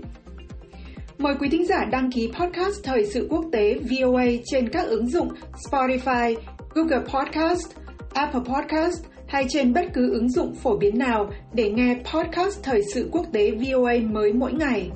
Mời 1.20 1.34
quý 1.40 1.49
thính 1.49 1.67
giả 1.67 1.84
đăng 1.84 2.11
ký 2.11 2.31
podcast 2.40 2.84
Thời 2.84 3.06
sự 3.06 3.26
quốc 3.31 3.44
tế 3.52 3.75
VOA 3.90 4.25
trên 4.44 4.69
các 4.69 4.87
ứng 4.87 5.06
dụng 5.06 5.28
Spotify, 5.70 6.34
Google 6.75 6.99
Podcast, 6.99 7.70
Apple 8.14 8.40
Podcast 8.40 9.05
hay 9.28 9.44
trên 9.49 9.72
bất 9.72 9.84
cứ 9.94 10.12
ứng 10.12 10.28
dụng 10.28 10.55
phổ 10.55 10.76
biến 10.76 10.99
nào 10.99 11.31
để 11.52 11.70
nghe 11.70 11.96
podcast 12.14 12.62
Thời 12.62 12.82
sự 12.94 13.08
quốc 13.12 13.26
tế 13.32 13.50
VOA 13.50 13.94
mới 14.11 14.32
mỗi 14.32 14.52
ngày. 14.52 14.90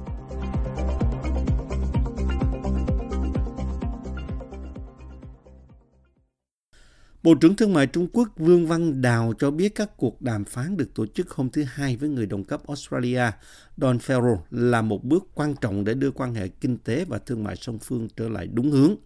Bộ 7.24 7.34
trưởng 7.34 7.56
Thương 7.56 7.72
mại 7.72 7.86
Trung 7.86 8.06
Quốc 8.12 8.28
Vương 8.36 8.66
Văn 8.66 9.02
Đào 9.02 9.32
cho 9.38 9.50
biết 9.50 9.74
các 9.74 9.96
cuộc 9.96 10.22
đàm 10.22 10.44
phán 10.44 10.76
được 10.76 10.94
tổ 10.94 11.06
chức 11.06 11.30
hôm 11.30 11.50
thứ 11.50 11.64
Hai 11.68 11.96
với 11.96 12.08
người 12.08 12.26
đồng 12.26 12.44
cấp 12.44 12.66
Australia 12.68 13.22
Don 13.76 13.98
Farrell 13.98 14.38
là 14.50 14.82
một 14.82 15.04
bước 15.04 15.28
quan 15.34 15.54
trọng 15.60 15.84
để 15.84 15.94
đưa 15.94 16.10
quan 16.10 16.34
hệ 16.34 16.48
kinh 16.48 16.78
tế 16.78 17.04
và 17.04 17.18
thương 17.18 17.44
mại 17.44 17.56
song 17.56 17.78
phương 17.78 18.08
trở 18.16 18.28
lại 18.28 18.46
đúng 18.52 18.70
hướng, 18.70 18.96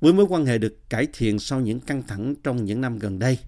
với 0.00 0.12
mối 0.12 0.26
quan 0.28 0.46
hệ 0.46 0.58
được 0.58 0.90
cải 0.90 1.08
thiện 1.12 1.38
sau 1.38 1.60
những 1.60 1.80
căng 1.80 2.02
thẳng 2.02 2.34
trong 2.42 2.64
những 2.64 2.80
năm 2.80 2.98
gần 2.98 3.18
đây. 3.18 3.38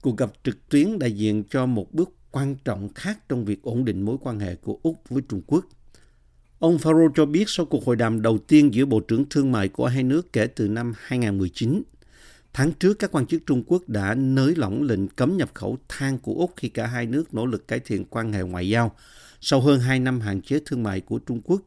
Cuộc 0.00 0.16
gặp 0.16 0.30
trực 0.44 0.68
tuyến 0.68 0.98
đại 0.98 1.12
diện 1.12 1.44
cho 1.50 1.66
một 1.66 1.92
bước 1.92 2.10
quan 2.30 2.56
trọng 2.64 2.88
khác 2.94 3.18
trong 3.28 3.44
việc 3.44 3.62
ổn 3.62 3.84
định 3.84 4.02
mối 4.02 4.16
quan 4.20 4.40
hệ 4.40 4.54
của 4.54 4.78
Úc 4.82 5.02
với 5.08 5.22
Trung 5.28 5.42
Quốc. 5.46 5.64
Ông 6.58 6.76
Farrell 6.76 7.10
cho 7.14 7.26
biết 7.26 7.44
sau 7.46 7.66
cuộc 7.66 7.84
hội 7.84 7.96
đàm 7.96 8.22
đầu 8.22 8.38
tiên 8.38 8.74
giữa 8.74 8.84
Bộ 8.84 9.00
trưởng 9.00 9.24
Thương 9.30 9.52
mại 9.52 9.68
của 9.68 9.86
hai 9.86 10.02
nước 10.02 10.32
kể 10.32 10.46
từ 10.46 10.68
năm 10.68 10.92
2019, 10.96 11.82
Tháng 12.56 12.72
trước, 12.72 12.98
các 12.98 13.12
quan 13.12 13.26
chức 13.26 13.42
Trung 13.46 13.62
Quốc 13.66 13.88
đã 13.88 14.14
nới 14.14 14.54
lỏng 14.56 14.82
lệnh 14.82 15.08
cấm 15.08 15.36
nhập 15.36 15.50
khẩu 15.54 15.78
than 15.88 16.18
của 16.18 16.34
Úc 16.34 16.52
khi 16.56 16.68
cả 16.68 16.86
hai 16.86 17.06
nước 17.06 17.34
nỗ 17.34 17.46
lực 17.46 17.68
cải 17.68 17.80
thiện 17.80 18.04
quan 18.04 18.32
hệ 18.32 18.42
ngoại 18.42 18.68
giao 18.68 18.92
sau 19.40 19.60
hơn 19.60 19.80
2 19.80 20.00
năm 20.00 20.20
hạn 20.20 20.42
chế 20.42 20.60
thương 20.66 20.82
mại 20.82 21.00
của 21.00 21.18
Trung 21.18 21.40
Quốc 21.44 21.62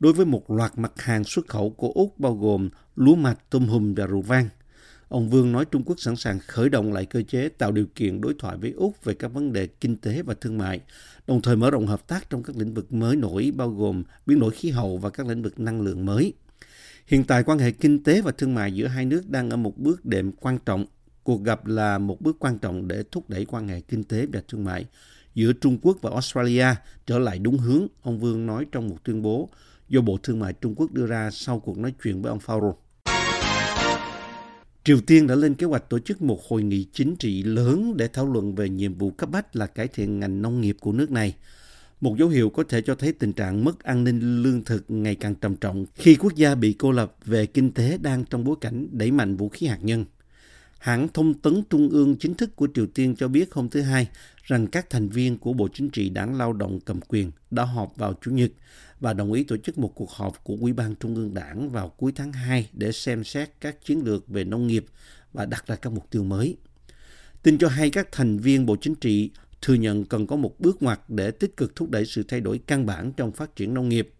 đối 0.00 0.12
với 0.12 0.26
một 0.26 0.50
loạt 0.50 0.78
mặt 0.78 0.92
hàng 0.96 1.24
xuất 1.24 1.48
khẩu 1.48 1.70
của 1.70 1.92
Úc 1.94 2.18
bao 2.18 2.34
gồm 2.34 2.70
lúa 2.96 3.14
mạch, 3.14 3.50
tôm 3.50 3.66
hùm 3.66 3.94
và 3.94 4.06
rượu 4.06 4.22
vang. 4.22 4.48
Ông 5.08 5.30
Vương 5.30 5.52
nói 5.52 5.64
Trung 5.64 5.82
Quốc 5.84 6.00
sẵn 6.00 6.16
sàng 6.16 6.38
khởi 6.46 6.68
động 6.68 6.92
lại 6.92 7.06
cơ 7.06 7.22
chế 7.22 7.48
tạo 7.48 7.72
điều 7.72 7.86
kiện 7.94 8.20
đối 8.20 8.34
thoại 8.38 8.56
với 8.56 8.72
Úc 8.72 9.04
về 9.04 9.14
các 9.14 9.32
vấn 9.32 9.52
đề 9.52 9.66
kinh 9.66 9.96
tế 9.96 10.22
và 10.22 10.34
thương 10.40 10.58
mại, 10.58 10.80
đồng 11.26 11.42
thời 11.42 11.56
mở 11.56 11.70
rộng 11.70 11.86
hợp 11.86 12.08
tác 12.08 12.30
trong 12.30 12.42
các 12.42 12.56
lĩnh 12.56 12.74
vực 12.74 12.92
mới 12.92 13.16
nổi 13.16 13.52
bao 13.56 13.70
gồm 13.70 14.02
biến 14.26 14.40
đổi 14.40 14.50
khí 14.50 14.70
hậu 14.70 14.98
và 14.98 15.10
các 15.10 15.26
lĩnh 15.26 15.42
vực 15.42 15.60
năng 15.60 15.80
lượng 15.80 16.06
mới. 16.06 16.34
Hiện 17.10 17.24
tại 17.24 17.42
quan 17.42 17.58
hệ 17.58 17.70
kinh 17.70 18.02
tế 18.02 18.20
và 18.20 18.32
thương 18.32 18.54
mại 18.54 18.72
giữa 18.72 18.86
hai 18.86 19.04
nước 19.04 19.30
đang 19.30 19.50
ở 19.50 19.56
một 19.56 19.78
bước 19.78 20.04
đệm 20.04 20.32
quan 20.32 20.58
trọng. 20.66 20.84
Cuộc 21.22 21.44
gặp 21.44 21.66
là 21.66 21.98
một 21.98 22.20
bước 22.20 22.36
quan 22.38 22.58
trọng 22.58 22.88
để 22.88 23.02
thúc 23.12 23.30
đẩy 23.30 23.44
quan 23.44 23.68
hệ 23.68 23.80
kinh 23.80 24.04
tế 24.04 24.26
và 24.32 24.42
thương 24.48 24.64
mại 24.64 24.86
giữa 25.34 25.52
Trung 25.52 25.78
Quốc 25.82 25.98
và 26.02 26.10
Australia 26.10 26.66
trở 27.06 27.18
lại 27.18 27.38
đúng 27.38 27.58
hướng, 27.58 27.86
ông 28.02 28.18
Vương 28.20 28.46
nói 28.46 28.66
trong 28.72 28.88
một 28.88 28.96
tuyên 29.04 29.22
bố 29.22 29.48
do 29.88 30.00
Bộ 30.00 30.18
Thương 30.22 30.38
mại 30.38 30.52
Trung 30.52 30.74
Quốc 30.74 30.92
đưa 30.92 31.06
ra 31.06 31.30
sau 31.30 31.60
cuộc 31.60 31.78
nói 31.78 31.94
chuyện 32.04 32.22
với 32.22 32.30
ông 32.30 32.38
Farrell. 32.46 32.74
Triều 34.84 35.00
Tiên 35.00 35.26
đã 35.26 35.34
lên 35.34 35.54
kế 35.54 35.66
hoạch 35.66 35.90
tổ 35.90 35.98
chức 35.98 36.22
một 36.22 36.40
hội 36.48 36.62
nghị 36.62 36.86
chính 36.92 37.16
trị 37.16 37.42
lớn 37.42 37.94
để 37.96 38.08
thảo 38.08 38.26
luận 38.26 38.54
về 38.54 38.68
nhiệm 38.68 38.94
vụ 38.94 39.10
cấp 39.10 39.30
bách 39.30 39.56
là 39.56 39.66
cải 39.66 39.88
thiện 39.88 40.20
ngành 40.20 40.42
nông 40.42 40.60
nghiệp 40.60 40.76
của 40.80 40.92
nước 40.92 41.10
này. 41.10 41.34
Một 42.00 42.16
dấu 42.18 42.28
hiệu 42.28 42.50
có 42.50 42.64
thể 42.68 42.82
cho 42.82 42.94
thấy 42.94 43.12
tình 43.12 43.32
trạng 43.32 43.64
mất 43.64 43.84
an 43.84 44.04
ninh 44.04 44.42
lương 44.42 44.64
thực 44.64 44.84
ngày 44.88 45.14
càng 45.14 45.34
trầm 45.34 45.56
trọng 45.56 45.86
khi 45.94 46.16
quốc 46.16 46.34
gia 46.34 46.54
bị 46.54 46.72
cô 46.78 46.92
lập 46.92 47.14
về 47.24 47.46
kinh 47.46 47.70
tế 47.70 47.98
đang 48.02 48.24
trong 48.24 48.44
bối 48.44 48.56
cảnh 48.60 48.86
đẩy 48.92 49.10
mạnh 49.10 49.36
vũ 49.36 49.48
khí 49.48 49.66
hạt 49.66 49.78
nhân. 49.82 50.04
Hãng 50.78 51.08
thông 51.08 51.34
tấn 51.34 51.62
Trung 51.70 51.88
ương 51.88 52.16
chính 52.16 52.34
thức 52.34 52.56
của 52.56 52.68
Triều 52.74 52.86
Tiên 52.86 53.14
cho 53.18 53.28
biết 53.28 53.52
hôm 53.52 53.68
thứ 53.68 53.80
Hai 53.80 54.08
rằng 54.42 54.66
các 54.66 54.90
thành 54.90 55.08
viên 55.08 55.38
của 55.38 55.52
Bộ 55.52 55.68
Chính 55.74 55.90
trị 55.90 56.08
Đảng 56.08 56.38
Lao 56.38 56.52
động 56.52 56.80
cầm 56.80 57.00
quyền 57.08 57.30
đã 57.50 57.64
họp 57.64 57.96
vào 57.96 58.14
Chủ 58.22 58.30
nhật 58.30 58.50
và 59.00 59.12
đồng 59.12 59.32
ý 59.32 59.44
tổ 59.44 59.56
chức 59.56 59.78
một 59.78 59.92
cuộc 59.94 60.10
họp 60.10 60.44
của 60.44 60.56
Ủy 60.60 60.72
ban 60.72 60.94
Trung 60.94 61.14
ương 61.14 61.34
Đảng 61.34 61.70
vào 61.70 61.88
cuối 61.88 62.12
tháng 62.14 62.32
2 62.32 62.68
để 62.72 62.92
xem 62.92 63.24
xét 63.24 63.50
các 63.60 63.76
chiến 63.84 64.02
lược 64.04 64.28
về 64.28 64.44
nông 64.44 64.66
nghiệp 64.66 64.84
và 65.32 65.46
đặt 65.46 65.66
ra 65.66 65.76
các 65.76 65.92
mục 65.92 66.10
tiêu 66.10 66.24
mới. 66.24 66.56
Tin 67.42 67.58
cho 67.58 67.68
hay 67.68 67.90
các 67.90 68.08
thành 68.12 68.38
viên 68.38 68.66
Bộ 68.66 68.76
Chính 68.80 68.94
trị 68.94 69.30
thừa 69.62 69.74
nhận 69.74 70.04
cần 70.04 70.26
có 70.26 70.36
một 70.36 70.60
bước 70.60 70.82
ngoặt 70.82 71.00
để 71.08 71.30
tích 71.30 71.56
cực 71.56 71.76
thúc 71.76 71.90
đẩy 71.90 72.06
sự 72.06 72.22
thay 72.22 72.40
đổi 72.40 72.60
căn 72.66 72.86
bản 72.86 73.12
trong 73.16 73.32
phát 73.32 73.56
triển 73.56 73.74
nông 73.74 73.88
nghiệp. 73.88 74.14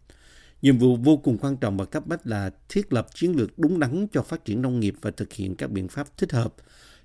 Nhiệm 0.63 0.79
vụ 0.79 0.97
vô 0.97 1.17
cùng 1.17 1.39
quan 1.39 1.57
trọng 1.57 1.77
và 1.77 1.85
cấp 1.85 2.07
bách 2.07 2.27
là 2.27 2.51
thiết 2.69 2.93
lập 2.93 3.07
chiến 3.15 3.37
lược 3.37 3.59
đúng 3.59 3.79
đắn 3.79 4.07
cho 4.13 4.23
phát 4.23 4.45
triển 4.45 4.63
nông 4.63 4.81
nghiệp 4.81 4.95
và 5.01 5.11
thực 5.11 5.33
hiện 5.33 5.57
các 5.57 5.71
biện 5.71 5.89
pháp 5.89 6.17
thích 6.17 6.33
hợp 6.33 6.55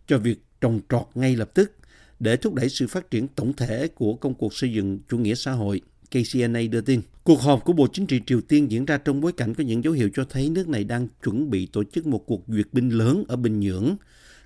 cho 0.07 0.17
việc 0.17 0.39
trồng 0.61 0.79
trọt 0.89 1.07
ngay 1.15 1.35
lập 1.35 1.51
tức 1.53 1.71
để 2.19 2.37
thúc 2.37 2.53
đẩy 2.53 2.69
sự 2.69 2.87
phát 2.87 3.11
triển 3.11 3.27
tổng 3.27 3.53
thể 3.53 3.87
của 3.87 4.15
công 4.15 4.33
cuộc 4.33 4.53
xây 4.53 4.73
dựng 4.73 4.99
chủ 5.09 5.17
nghĩa 5.17 5.35
xã 5.35 5.51
hội. 5.51 5.81
KCNA 6.11 6.61
đưa 6.71 6.81
tin. 6.81 7.01
Cuộc 7.23 7.41
họp 7.41 7.65
của 7.65 7.73
Bộ 7.73 7.87
Chính 7.93 8.07
trị 8.07 8.21
Triều 8.25 8.41
Tiên 8.41 8.71
diễn 8.71 8.85
ra 8.85 8.97
trong 8.97 9.21
bối 9.21 9.31
cảnh 9.31 9.53
có 9.53 9.63
những 9.63 9.83
dấu 9.83 9.93
hiệu 9.93 10.09
cho 10.13 10.25
thấy 10.29 10.49
nước 10.49 10.69
này 10.69 10.83
đang 10.83 11.07
chuẩn 11.23 11.49
bị 11.49 11.65
tổ 11.65 11.83
chức 11.83 12.07
một 12.07 12.23
cuộc 12.27 12.43
duyệt 12.47 12.67
binh 12.71 12.89
lớn 12.89 13.23
ở 13.27 13.35
Bình 13.35 13.59
Nhưỡng, 13.59 13.95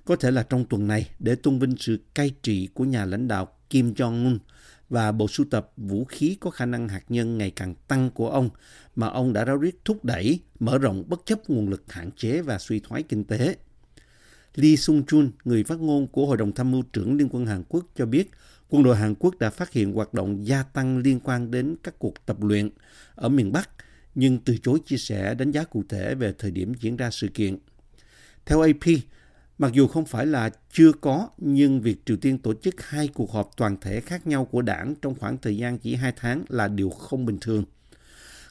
có 0.04 0.16
thể 0.16 0.30
là 0.30 0.42
trong 0.42 0.64
tuần 0.64 0.86
này, 0.86 1.10
để 1.18 1.34
tôn 1.34 1.58
vinh 1.58 1.76
sự 1.78 1.98
cai 2.14 2.30
trị 2.42 2.68
của 2.74 2.84
nhà 2.84 3.04
lãnh 3.04 3.28
đạo 3.28 3.48
Kim 3.70 3.92
Jong-un 3.92 4.38
và 4.88 5.12
bộ 5.12 5.28
sưu 5.28 5.46
tập 5.50 5.72
vũ 5.76 6.04
khí 6.04 6.36
có 6.40 6.50
khả 6.50 6.66
năng 6.66 6.88
hạt 6.88 7.02
nhân 7.08 7.38
ngày 7.38 7.50
càng 7.50 7.74
tăng 7.88 8.10
của 8.10 8.30
ông 8.30 8.50
mà 8.96 9.06
ông 9.06 9.32
đã 9.32 9.44
ráo 9.44 9.56
riết 9.56 9.84
thúc 9.84 10.04
đẩy, 10.04 10.40
mở 10.58 10.78
rộng 10.78 11.04
bất 11.08 11.20
chấp 11.24 11.50
nguồn 11.50 11.68
lực 11.68 11.92
hạn 11.92 12.10
chế 12.16 12.42
và 12.42 12.58
suy 12.58 12.80
thoái 12.80 13.02
kinh 13.02 13.24
tế. 13.24 13.56
Lee 14.54 14.76
Sung-chun, 14.76 15.30
người 15.44 15.64
phát 15.64 15.78
ngôn 15.80 16.06
của 16.06 16.26
Hội 16.26 16.36
đồng 16.36 16.52
Tham 16.52 16.70
mưu 16.70 16.82
trưởng 16.82 17.16
Liên 17.16 17.28
quân 17.30 17.46
Hàn 17.46 17.62
Quốc 17.68 17.86
cho 17.96 18.06
biết 18.06 18.30
quân 18.68 18.82
đội 18.82 18.96
Hàn 18.96 19.14
Quốc 19.14 19.38
đã 19.38 19.50
phát 19.50 19.72
hiện 19.72 19.92
hoạt 19.92 20.14
động 20.14 20.46
gia 20.46 20.62
tăng 20.62 20.98
liên 20.98 21.20
quan 21.20 21.50
đến 21.50 21.76
các 21.82 21.98
cuộc 21.98 22.26
tập 22.26 22.42
luyện 22.42 22.70
ở 23.14 23.28
miền 23.28 23.52
Bắc, 23.52 23.70
nhưng 24.14 24.38
từ 24.38 24.56
chối 24.62 24.78
chia 24.86 24.96
sẻ 24.96 25.34
đánh 25.34 25.50
giá 25.50 25.64
cụ 25.64 25.84
thể 25.88 26.14
về 26.14 26.34
thời 26.38 26.50
điểm 26.50 26.74
diễn 26.80 26.96
ra 26.96 27.10
sự 27.10 27.28
kiện. 27.28 27.58
Theo 28.46 28.60
AP, 28.60 28.84
mặc 29.60 29.72
dù 29.72 29.86
không 29.86 30.04
phải 30.04 30.26
là 30.26 30.50
chưa 30.72 30.92
có, 30.92 31.28
nhưng 31.38 31.80
việc 31.80 32.06
Triều 32.06 32.16
Tiên 32.16 32.38
tổ 32.38 32.54
chức 32.54 32.74
hai 32.78 33.08
cuộc 33.08 33.32
họp 33.32 33.50
toàn 33.56 33.76
thể 33.80 34.00
khác 34.00 34.26
nhau 34.26 34.44
của 34.44 34.62
đảng 34.62 34.94
trong 35.02 35.14
khoảng 35.14 35.38
thời 35.38 35.56
gian 35.56 35.78
chỉ 35.78 35.94
hai 35.94 36.12
tháng 36.16 36.44
là 36.48 36.68
điều 36.68 36.90
không 36.90 37.26
bình 37.26 37.38
thường. 37.40 37.64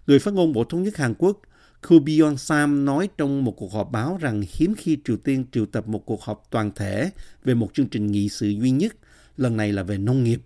Người 0.07 0.19
phát 0.19 0.33
ngôn 0.33 0.53
Bộ 0.53 0.63
Thống 0.63 0.83
nhất 0.83 0.97
Hàn 0.97 1.13
Quốc 1.17 1.41
Koo 1.81 1.99
Byung 1.99 2.37
Sam 2.37 2.85
nói 2.85 3.09
trong 3.17 3.45
một 3.45 3.51
cuộc 3.51 3.73
họp 3.73 3.91
báo 3.91 4.17
rằng 4.21 4.43
hiếm 4.51 4.73
khi 4.77 4.97
Triều 5.05 5.17
Tiên 5.17 5.45
triệu 5.51 5.65
tập 5.65 5.87
một 5.87 6.05
cuộc 6.05 6.21
họp 6.21 6.43
toàn 6.49 6.71
thể 6.75 7.11
về 7.43 7.53
một 7.53 7.73
chương 7.73 7.87
trình 7.87 8.07
nghị 8.07 8.29
sự 8.29 8.47
duy 8.47 8.71
nhất– 8.71 8.95
lần 9.39 9.57
này 9.57 9.73
là 9.73 9.83
về 9.83 9.97
nông 9.97 10.23
nghiệp. 10.23 10.41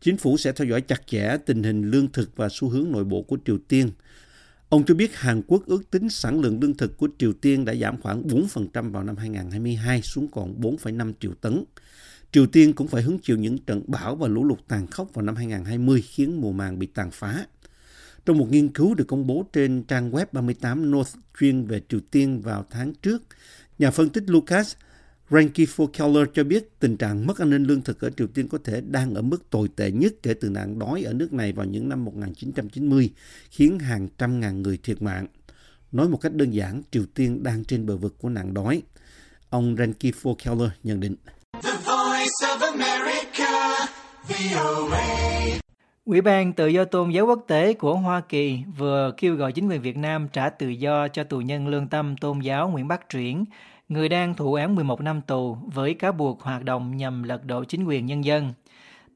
Chính 0.00 0.16
phủ 0.16 0.36
sẽ 0.36 0.52
theo 0.52 0.68
dõi 0.68 0.80
chặt 0.80 1.06
chẽ 1.06 1.36
tình 1.46 1.62
hình 1.62 1.90
lương 1.90 2.12
thực 2.12 2.36
và 2.36 2.48
xu 2.50 2.68
hướng 2.68 2.92
nội 2.92 3.04
bộ 3.04 3.22
của 3.22 3.38
Triều 3.46 3.58
Tiên. 3.68 3.90
Ông 4.68 4.84
cho 4.84 4.94
biết 4.94 5.16
Hàn 5.16 5.42
Quốc 5.46 5.66
ước 5.66 5.90
tính 5.90 6.10
sản 6.10 6.40
lượng 6.40 6.60
lương 6.60 6.74
thực 6.74 6.96
của 6.96 7.08
Triều 7.18 7.32
Tiên 7.32 7.64
đã 7.64 7.74
giảm 7.74 8.00
khoảng 8.00 8.22
4% 8.22 8.90
vào 8.90 9.02
năm 9.02 9.16
2022 9.16 10.02
xuống 10.02 10.28
còn 10.28 10.60
4,5 10.60 11.12
triệu 11.20 11.34
tấn. 11.40 11.64
Triều 12.32 12.46
Tiên 12.46 12.72
cũng 12.72 12.88
phải 12.88 13.02
hứng 13.02 13.18
chịu 13.18 13.36
những 13.36 13.58
trận 13.58 13.82
bão 13.86 14.16
và 14.16 14.28
lũ 14.28 14.44
lụt 14.44 14.58
tàn 14.68 14.86
khốc 14.86 15.14
vào 15.14 15.24
năm 15.24 15.36
2020 15.36 16.02
khiến 16.02 16.40
mùa 16.40 16.52
màng 16.52 16.78
bị 16.78 16.86
tàn 16.86 17.10
phá. 17.10 17.46
Trong 18.26 18.38
một 18.38 18.50
nghiên 18.50 18.68
cứu 18.68 18.94
được 18.94 19.04
công 19.08 19.26
bố 19.26 19.44
trên 19.52 19.82
trang 19.82 20.10
web 20.10 20.26
38 20.32 20.90
North 20.90 21.16
chuyên 21.40 21.66
về 21.66 21.80
Triều 21.88 22.00
Tiên 22.10 22.40
vào 22.40 22.64
tháng 22.70 22.94
trước, 22.94 23.22
nhà 23.78 23.90
phân 23.90 24.08
tích 24.08 24.24
Lucas 24.26 24.74
Ranky 25.30 25.66
Keller 25.92 26.28
cho 26.34 26.44
biết 26.44 26.80
tình 26.80 26.96
trạng 26.96 27.26
mất 27.26 27.38
an 27.38 27.50
ninh 27.50 27.64
lương 27.64 27.82
thực 27.82 28.00
ở 28.00 28.10
Triều 28.10 28.26
Tiên 28.26 28.48
có 28.48 28.58
thể 28.64 28.80
đang 28.80 29.14
ở 29.14 29.22
mức 29.22 29.50
tồi 29.50 29.68
tệ 29.76 29.90
nhất 29.90 30.14
kể 30.22 30.34
từ 30.34 30.50
nạn 30.50 30.78
đói 30.78 31.02
ở 31.02 31.12
nước 31.12 31.32
này 31.32 31.52
vào 31.52 31.66
những 31.66 31.88
năm 31.88 32.04
1990, 32.04 33.10
khiến 33.50 33.78
hàng 33.78 34.08
trăm 34.18 34.40
ngàn 34.40 34.62
người 34.62 34.78
thiệt 34.82 35.02
mạng. 35.02 35.26
Nói 35.92 36.08
một 36.08 36.16
cách 36.16 36.34
đơn 36.34 36.50
giản, 36.50 36.82
Triều 36.90 37.04
Tiên 37.14 37.42
đang 37.42 37.64
trên 37.64 37.86
bờ 37.86 37.96
vực 37.96 38.14
của 38.18 38.28
nạn 38.28 38.54
đói. 38.54 38.82
Ông 39.50 39.76
Ranky 39.78 40.12
Keller 40.44 40.70
nhận 40.82 41.00
định. 41.00 41.16
The 41.62 41.70
Voice 41.70 42.40
of 42.42 42.58
America, 42.58 43.86
VOA. 44.28 45.26
Ủy 46.04 46.20
ban 46.20 46.52
Tự 46.52 46.66
do 46.66 46.84
Tôn 46.84 47.10
giáo 47.10 47.26
quốc 47.26 47.44
tế 47.46 47.72
của 47.72 47.96
Hoa 47.96 48.20
Kỳ 48.20 48.58
vừa 48.78 49.12
kêu 49.16 49.34
gọi 49.34 49.52
chính 49.52 49.68
quyền 49.68 49.82
Việt 49.82 49.96
Nam 49.96 50.28
trả 50.32 50.50
tự 50.50 50.68
do 50.68 51.08
cho 51.08 51.24
tù 51.24 51.40
nhân 51.40 51.68
lương 51.68 51.88
tâm 51.88 52.16
tôn 52.16 52.40
giáo 52.40 52.68
Nguyễn 52.68 52.88
Bắc 52.88 53.08
Truyển 53.08 53.44
người 53.88 54.08
đang 54.08 54.34
thụ 54.34 54.54
án 54.54 54.74
11 54.74 55.00
năm 55.00 55.20
tù 55.20 55.56
với 55.66 55.94
cáo 55.94 56.12
buộc 56.12 56.42
hoạt 56.42 56.64
động 56.64 56.96
nhằm 56.96 57.22
lật 57.22 57.44
đổ 57.44 57.64
chính 57.64 57.84
quyền 57.84 58.06
nhân 58.06 58.24
dân. 58.24 58.52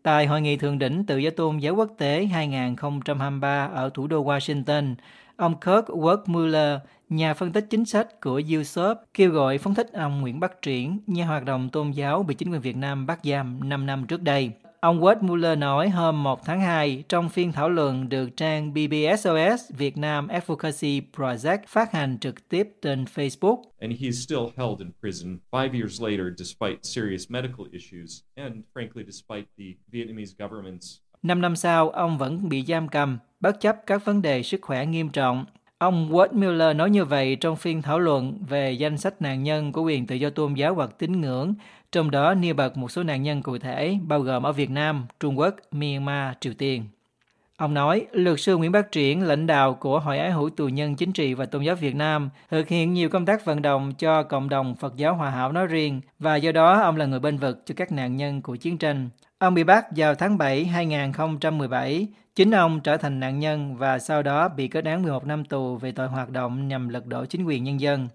Tại 0.03 0.27
Hội 0.27 0.41
nghị 0.41 0.57
Thượng 0.57 0.79
đỉnh 0.79 1.07
Tự 1.07 1.19
do 1.19 1.31
Tôn 1.31 1.59
giáo 1.59 1.75
quốc 1.75 1.91
tế 1.99 2.27
2023 2.27 3.71
ở 3.75 3.91
thủ 3.95 4.07
đô 4.07 4.25
Washington, 4.25 4.95
ông 5.37 5.55
Kirk 5.61 5.85
Wertmuller, 5.89 6.79
nhà 7.09 7.35
phân 7.35 7.53
tích 7.53 7.67
chính 7.71 7.85
sách 7.85 8.21
của 8.21 8.43
USOP, 8.59 8.99
kêu 9.15 9.31
gọi 9.31 9.59
phóng 9.59 9.75
thích 9.75 9.93
ông 9.93 10.21
Nguyễn 10.21 10.41
Bắc 10.41 10.63
Triển, 10.63 10.99
nhà 11.07 11.27
hoạt 11.27 11.45
động 11.45 11.69
tôn 11.69 11.91
giáo 11.91 12.23
bị 12.23 12.35
chính 12.35 12.53
quyền 12.53 12.61
Việt 12.61 12.77
Nam 12.77 13.07
bắt 13.07 13.19
giam 13.25 13.69
5 13.69 13.87
năm 13.87 14.07
trước 14.07 14.23
đây. 14.23 14.51
Ông 14.81 15.01
Wade 15.01 15.23
Muller 15.23 15.59
nói 15.59 15.89
hôm 15.89 16.23
1 16.23 16.45
tháng 16.45 16.61
2 16.61 17.05
trong 17.09 17.29
phiên 17.29 17.53
thảo 17.53 17.71
luận 17.71 18.09
được 18.09 18.37
trang 18.37 18.73
BBSOS 18.73 19.71
Việt 19.77 19.97
Nam 19.97 20.29
Advocacy 20.29 21.01
Project 21.17 21.59
phát 21.67 21.93
hành 21.93 22.19
trực 22.19 22.49
tiếp 22.49 22.69
trên 22.83 23.05
Facebook. 23.05 23.63
And 23.81 23.93
he's 23.93 24.11
still 24.11 24.47
held 24.57 24.79
in 24.79 24.91
prison 25.01 25.39
five 25.51 25.73
years 25.73 26.03
later 26.03 26.27
despite 26.39 26.77
serious 26.83 27.31
medical 27.31 27.67
issues 27.73 28.21
and 28.35 28.55
frankly 28.75 29.05
despite 29.07 29.45
the 29.59 29.65
Vietnamese 29.93 30.35
government's 30.39 30.99
Năm 31.23 31.41
năm 31.41 31.57
sau, 31.57 31.91
ông 31.91 32.19
vẫn 32.19 32.49
bị 32.49 32.65
giam 32.69 32.89
cầm, 32.89 33.19
bất 33.41 33.61
chấp 33.61 33.77
các 33.87 34.05
vấn 34.05 34.23
đề 34.23 34.43
sức 34.43 34.61
khỏe 34.63 34.87
nghiêm 34.87 35.09
trọng. 35.09 35.45
Ông 35.79 36.11
Wade 36.13 36.33
Muller 36.33 36.77
nói 36.77 36.91
như 36.91 37.05
vậy 37.05 37.37
trong 37.37 37.57
phiên 37.57 37.83
thảo 37.83 37.99
luận 37.99 38.39
về 38.49 38.73
danh 38.73 38.99
sách 38.99 39.23
nạn 39.23 39.43
nhân 39.43 39.73
của 39.73 39.83
quyền 39.83 40.07
tự 40.07 40.15
do 40.15 40.31
tôn 40.31 40.55
giáo 40.55 40.75
hoặc 40.75 40.99
tín 40.99 41.21
ngưỡng 41.21 41.55
trong 41.93 42.11
đó 42.11 42.35
nêu 42.35 42.55
bật 42.55 42.77
một 42.77 42.91
số 42.91 43.03
nạn 43.03 43.23
nhân 43.23 43.43
cụ 43.43 43.59
thể 43.59 43.99
bao 44.07 44.21
gồm 44.21 44.43
ở 44.43 44.53
Việt 44.53 44.71
Nam, 44.71 45.07
Trung 45.21 45.39
Quốc, 45.39 45.55
Myanmar, 45.71 46.35
Triều 46.41 46.53
Tiên. 46.55 46.85
Ông 47.57 47.75
nói, 47.75 48.07
luật 48.13 48.41
sư 48.41 48.57
Nguyễn 48.57 48.73
Bắc 48.73 48.93
Triển, 48.93 49.23
lãnh 49.23 49.47
đạo 49.47 49.75
của 49.75 50.01
Hội 50.01 50.19
Ái 50.19 50.31
hữu 50.31 50.51
tù 50.51 50.69
nhân 50.69 50.97
chính 50.97 51.13
trị 51.13 51.35
và 51.35 51.47
tôn 51.47 51.63
giáo 51.63 51.75
Việt 51.75 51.95
Nam, 51.95 52.31
thực 52.51 52.69
hiện 52.69 52.93
nhiều 52.93 53.09
công 53.09 53.27
tác 53.27 53.45
vận 53.45 53.63
động 53.63 53.93
cho 53.99 54.23
cộng 54.23 54.49
đồng 54.49 54.77
Phật 54.77 54.97
giáo 54.97 55.15
Hòa 55.15 55.31
hảo 55.31 55.53
nói 55.53 55.67
riêng 55.67 56.01
và 56.19 56.37
do 56.37 56.53
đó 56.53 56.81
ông 56.81 56.97
là 56.97 57.07
người 57.07 57.21
bên 57.21 57.37
vực 57.37 57.63
cho 57.67 57.75
các 57.77 57.93
nạn 57.93 58.17
nhân 58.17 58.43
của 58.43 58.57
chiến 58.57 58.79
tranh. 58.79 59.09
Ông 59.39 59.55
bị 59.55 59.65
bắt 59.65 59.87
vào 59.97 60.15
tháng 60.15 60.39
7 60.39 60.65
2017, 60.65 62.07
chính 62.35 62.51
ông 62.51 62.81
trở 62.81 62.97
thành 62.97 63.21
nạn 63.21 63.39
nhân 63.39 63.77
và 63.77 63.99
sau 63.99 64.23
đó 64.23 64.49
bị 64.49 64.69
kết 64.69 64.85
án 64.85 65.03
11 65.03 65.27
năm 65.27 65.45
tù 65.45 65.77
về 65.77 65.93
tội 65.93 66.09
hoạt 66.09 66.31
động 66.31 66.69
nhằm 66.69 66.89
lật 66.89 67.07
đổ 67.07 67.25
chính 67.25 67.45
quyền 67.45 67.65
nhân 67.65 67.81
dân. 67.81 68.09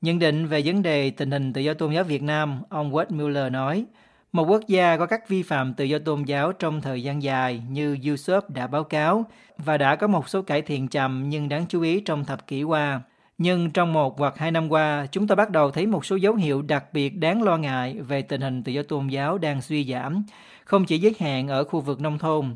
Nhận 0.00 0.18
định 0.18 0.46
về 0.46 0.62
vấn 0.64 0.82
đề 0.82 1.10
tình 1.10 1.30
hình 1.30 1.52
tự 1.52 1.60
do 1.60 1.74
tôn 1.74 1.92
giáo 1.92 2.04
Việt 2.04 2.22
Nam, 2.22 2.62
ông 2.68 2.92
Wade 2.92 3.16
Mueller 3.16 3.52
nói, 3.52 3.84
một 4.32 4.44
quốc 4.48 4.62
gia 4.68 4.96
có 4.96 5.06
các 5.06 5.28
vi 5.28 5.42
phạm 5.42 5.74
tự 5.74 5.84
do 5.84 5.98
tôn 5.98 6.22
giáo 6.22 6.52
trong 6.52 6.80
thời 6.80 7.02
gian 7.02 7.22
dài 7.22 7.62
như 7.70 7.96
USOP 8.12 8.50
đã 8.50 8.66
báo 8.66 8.84
cáo 8.84 9.24
và 9.58 9.78
đã 9.78 9.96
có 9.96 10.06
một 10.06 10.28
số 10.28 10.42
cải 10.42 10.62
thiện 10.62 10.88
chậm 10.88 11.28
nhưng 11.28 11.48
đáng 11.48 11.66
chú 11.68 11.82
ý 11.82 12.00
trong 12.00 12.24
thập 12.24 12.46
kỷ 12.46 12.62
qua. 12.62 13.00
Nhưng 13.38 13.70
trong 13.70 13.92
một 13.92 14.18
hoặc 14.18 14.38
hai 14.38 14.50
năm 14.50 14.68
qua, 14.72 15.06
chúng 15.12 15.26
ta 15.26 15.34
bắt 15.34 15.50
đầu 15.50 15.70
thấy 15.70 15.86
một 15.86 16.06
số 16.06 16.16
dấu 16.16 16.34
hiệu 16.34 16.62
đặc 16.62 16.84
biệt 16.92 17.16
đáng 17.16 17.42
lo 17.42 17.56
ngại 17.56 17.96
về 18.08 18.22
tình 18.22 18.40
hình 18.40 18.62
tự 18.62 18.72
do 18.72 18.82
tôn 18.82 19.08
giáo 19.08 19.38
đang 19.38 19.62
suy 19.62 19.84
giảm, 19.84 20.24
không 20.64 20.84
chỉ 20.84 20.98
giới 20.98 21.14
hạn 21.18 21.48
ở 21.48 21.64
khu 21.64 21.80
vực 21.80 22.00
nông 22.00 22.18
thôn. 22.18 22.54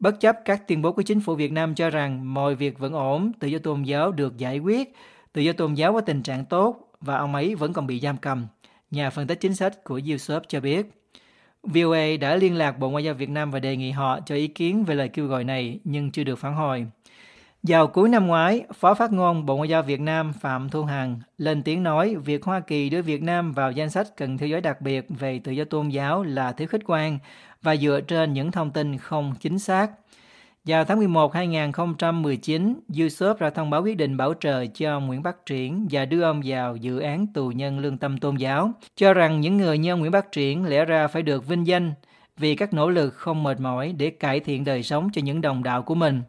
Bất 0.00 0.20
chấp 0.20 0.36
các 0.44 0.68
tuyên 0.68 0.82
bố 0.82 0.92
của 0.92 1.02
chính 1.02 1.20
phủ 1.20 1.34
Việt 1.34 1.52
Nam 1.52 1.74
cho 1.74 1.90
rằng 1.90 2.34
mọi 2.34 2.54
việc 2.54 2.78
vẫn 2.78 2.92
ổn, 2.92 3.32
tự 3.38 3.48
do 3.48 3.58
tôn 3.58 3.82
giáo 3.82 4.12
được 4.12 4.38
giải 4.38 4.58
quyết, 4.58 4.94
Tự 5.34 5.42
do 5.42 5.52
tôn 5.52 5.74
giáo 5.74 5.92
có 5.92 6.00
tình 6.00 6.22
trạng 6.22 6.44
tốt 6.44 6.90
và 7.00 7.16
ông 7.16 7.34
ấy 7.34 7.54
vẫn 7.54 7.72
còn 7.72 7.86
bị 7.86 8.00
giam 8.00 8.16
cầm, 8.16 8.46
nhà 8.90 9.10
phân 9.10 9.26
tích 9.26 9.40
chính 9.40 9.54
sách 9.54 9.84
của 9.84 9.98
Yusuf 9.98 10.40
cho 10.48 10.60
biết. 10.60 10.86
VOA 11.62 12.06
đã 12.20 12.36
liên 12.36 12.56
lạc 12.56 12.78
Bộ 12.78 12.90
Ngoại 12.90 13.04
giao 13.04 13.14
Việt 13.14 13.28
Nam 13.28 13.50
và 13.50 13.58
đề 13.58 13.76
nghị 13.76 13.90
họ 13.90 14.20
cho 14.26 14.34
ý 14.34 14.46
kiến 14.46 14.84
về 14.84 14.94
lời 14.94 15.08
kêu 15.08 15.26
gọi 15.26 15.44
này 15.44 15.78
nhưng 15.84 16.10
chưa 16.10 16.24
được 16.24 16.36
phản 16.36 16.54
hồi. 16.54 16.86
Vào 17.62 17.86
cuối 17.86 18.08
năm 18.08 18.26
ngoái, 18.26 18.62
Phó 18.74 18.94
phát 18.94 19.12
ngôn 19.12 19.46
Bộ 19.46 19.56
Ngoại 19.56 19.68
giao 19.68 19.82
Việt 19.82 20.00
Nam 20.00 20.32
Phạm 20.32 20.68
Thu 20.68 20.84
Hằng 20.84 21.20
lên 21.38 21.62
tiếng 21.62 21.82
nói 21.82 22.14
việc 22.14 22.44
Hoa 22.44 22.60
Kỳ 22.60 22.90
đưa 22.90 23.02
Việt 23.02 23.22
Nam 23.22 23.52
vào 23.52 23.72
danh 23.72 23.90
sách 23.90 24.06
cần 24.16 24.38
theo 24.38 24.48
dõi 24.48 24.60
đặc 24.60 24.80
biệt 24.80 25.06
về 25.08 25.38
tự 25.38 25.52
do 25.52 25.64
tôn 25.64 25.88
giáo 25.88 26.22
là 26.22 26.52
thiếu 26.52 26.68
khách 26.68 26.82
quan 26.86 27.18
và 27.62 27.76
dựa 27.76 28.00
trên 28.00 28.32
những 28.32 28.50
thông 28.50 28.70
tin 28.70 28.98
không 28.98 29.34
chính 29.40 29.58
xác. 29.58 29.90
Vào 30.66 30.84
tháng 30.84 30.98
11 30.98 31.34
2019, 31.34 32.80
Yusuf 32.88 33.34
ra 33.38 33.50
thông 33.50 33.70
báo 33.70 33.82
quyết 33.82 33.96
định 33.96 34.16
bảo 34.16 34.34
trợ 34.40 34.66
cho 34.66 34.92
ông 34.92 35.06
Nguyễn 35.06 35.22
Bắc 35.22 35.46
Triển 35.46 35.86
và 35.90 36.04
đưa 36.04 36.22
ông 36.22 36.42
vào 36.44 36.76
dự 36.76 36.98
án 36.98 37.26
tù 37.26 37.48
nhân 37.48 37.78
lương 37.78 37.98
tâm 37.98 38.18
tôn 38.18 38.36
giáo, 38.36 38.72
cho 38.96 39.14
rằng 39.14 39.40
những 39.40 39.56
người 39.56 39.78
như 39.78 39.92
ông 39.92 40.00
Nguyễn 40.00 40.12
Bắc 40.12 40.32
Triển 40.32 40.64
lẽ 40.64 40.84
ra 40.84 41.06
phải 41.06 41.22
được 41.22 41.46
vinh 41.46 41.66
danh 41.66 41.92
vì 42.36 42.54
các 42.54 42.74
nỗ 42.74 42.90
lực 42.90 43.14
không 43.14 43.42
mệt 43.42 43.60
mỏi 43.60 43.94
để 43.98 44.10
cải 44.10 44.40
thiện 44.40 44.64
đời 44.64 44.82
sống 44.82 45.08
cho 45.12 45.22
những 45.22 45.40
đồng 45.40 45.62
đạo 45.62 45.82
của 45.82 45.94
mình. 45.94 46.22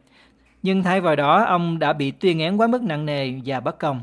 Nhưng 0.62 0.82
thay 0.82 1.00
vào 1.00 1.16
đó, 1.16 1.44
ông 1.44 1.78
đã 1.78 1.92
bị 1.92 2.10
tuyên 2.10 2.40
án 2.40 2.60
quá 2.60 2.66
mức 2.66 2.82
nặng 2.82 3.06
nề 3.06 3.32
và 3.44 3.60
bất 3.60 3.78
công. 3.78 4.00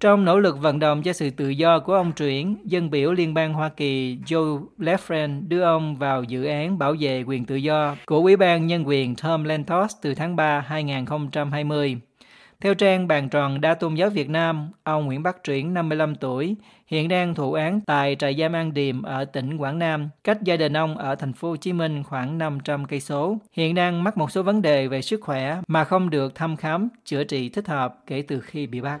Trong 0.00 0.24
nỗ 0.24 0.38
lực 0.38 0.58
vận 0.60 0.78
động 0.78 1.02
cho 1.02 1.12
sự 1.12 1.30
tự 1.30 1.48
do 1.48 1.78
của 1.78 1.94
ông 1.94 2.12
Truyển, 2.16 2.56
dân 2.64 2.90
biểu 2.90 3.12
Liên 3.12 3.34
bang 3.34 3.52
Hoa 3.52 3.68
Kỳ 3.68 4.18
Joe 4.26 4.64
Lefren 4.78 5.48
đưa 5.48 5.62
ông 5.62 5.96
vào 5.96 6.22
dự 6.22 6.44
án 6.44 6.78
bảo 6.78 6.94
vệ 7.00 7.22
quyền 7.22 7.44
tự 7.44 7.56
do 7.56 7.96
của 8.06 8.16
Ủy 8.16 8.36
ban 8.36 8.66
Nhân 8.66 8.86
quyền 8.86 9.14
Tom 9.16 9.44
Lantos 9.44 9.92
từ 10.02 10.14
tháng 10.14 10.36
3 10.36 10.60
2020. 10.60 11.96
Theo 12.60 12.74
trang 12.74 13.08
Bàn 13.08 13.28
tròn 13.28 13.60
Đa 13.60 13.74
Tôn 13.74 13.94
giáo 13.94 14.10
Việt 14.10 14.30
Nam, 14.30 14.70
ông 14.82 15.06
Nguyễn 15.06 15.22
Bắc 15.22 15.36
Truyển, 15.44 15.74
55 15.74 16.14
tuổi, 16.14 16.56
hiện 16.86 17.08
đang 17.08 17.34
thụ 17.34 17.52
án 17.52 17.80
tại 17.86 18.16
trại 18.18 18.36
giam 18.38 18.52
An 18.52 18.74
Điềm 18.74 19.02
ở 19.02 19.24
tỉnh 19.24 19.56
Quảng 19.56 19.78
Nam, 19.78 20.08
cách 20.24 20.42
gia 20.42 20.56
đình 20.56 20.76
ông 20.76 20.98
ở 20.98 21.14
thành 21.14 21.32
phố 21.32 21.48
Hồ 21.48 21.56
Chí 21.56 21.72
Minh 21.72 22.02
khoảng 22.02 22.38
500 22.38 22.84
cây 22.84 23.00
số. 23.00 23.38
Hiện 23.52 23.74
đang 23.74 24.04
mắc 24.04 24.16
một 24.16 24.30
số 24.30 24.42
vấn 24.42 24.62
đề 24.62 24.86
về 24.86 25.02
sức 25.02 25.20
khỏe 25.22 25.60
mà 25.68 25.84
không 25.84 26.10
được 26.10 26.34
thăm 26.34 26.56
khám, 26.56 26.88
chữa 27.04 27.24
trị 27.24 27.48
thích 27.48 27.68
hợp 27.68 27.94
kể 28.06 28.22
từ 28.22 28.40
khi 28.40 28.66
bị 28.66 28.80
bắt. 28.80 29.00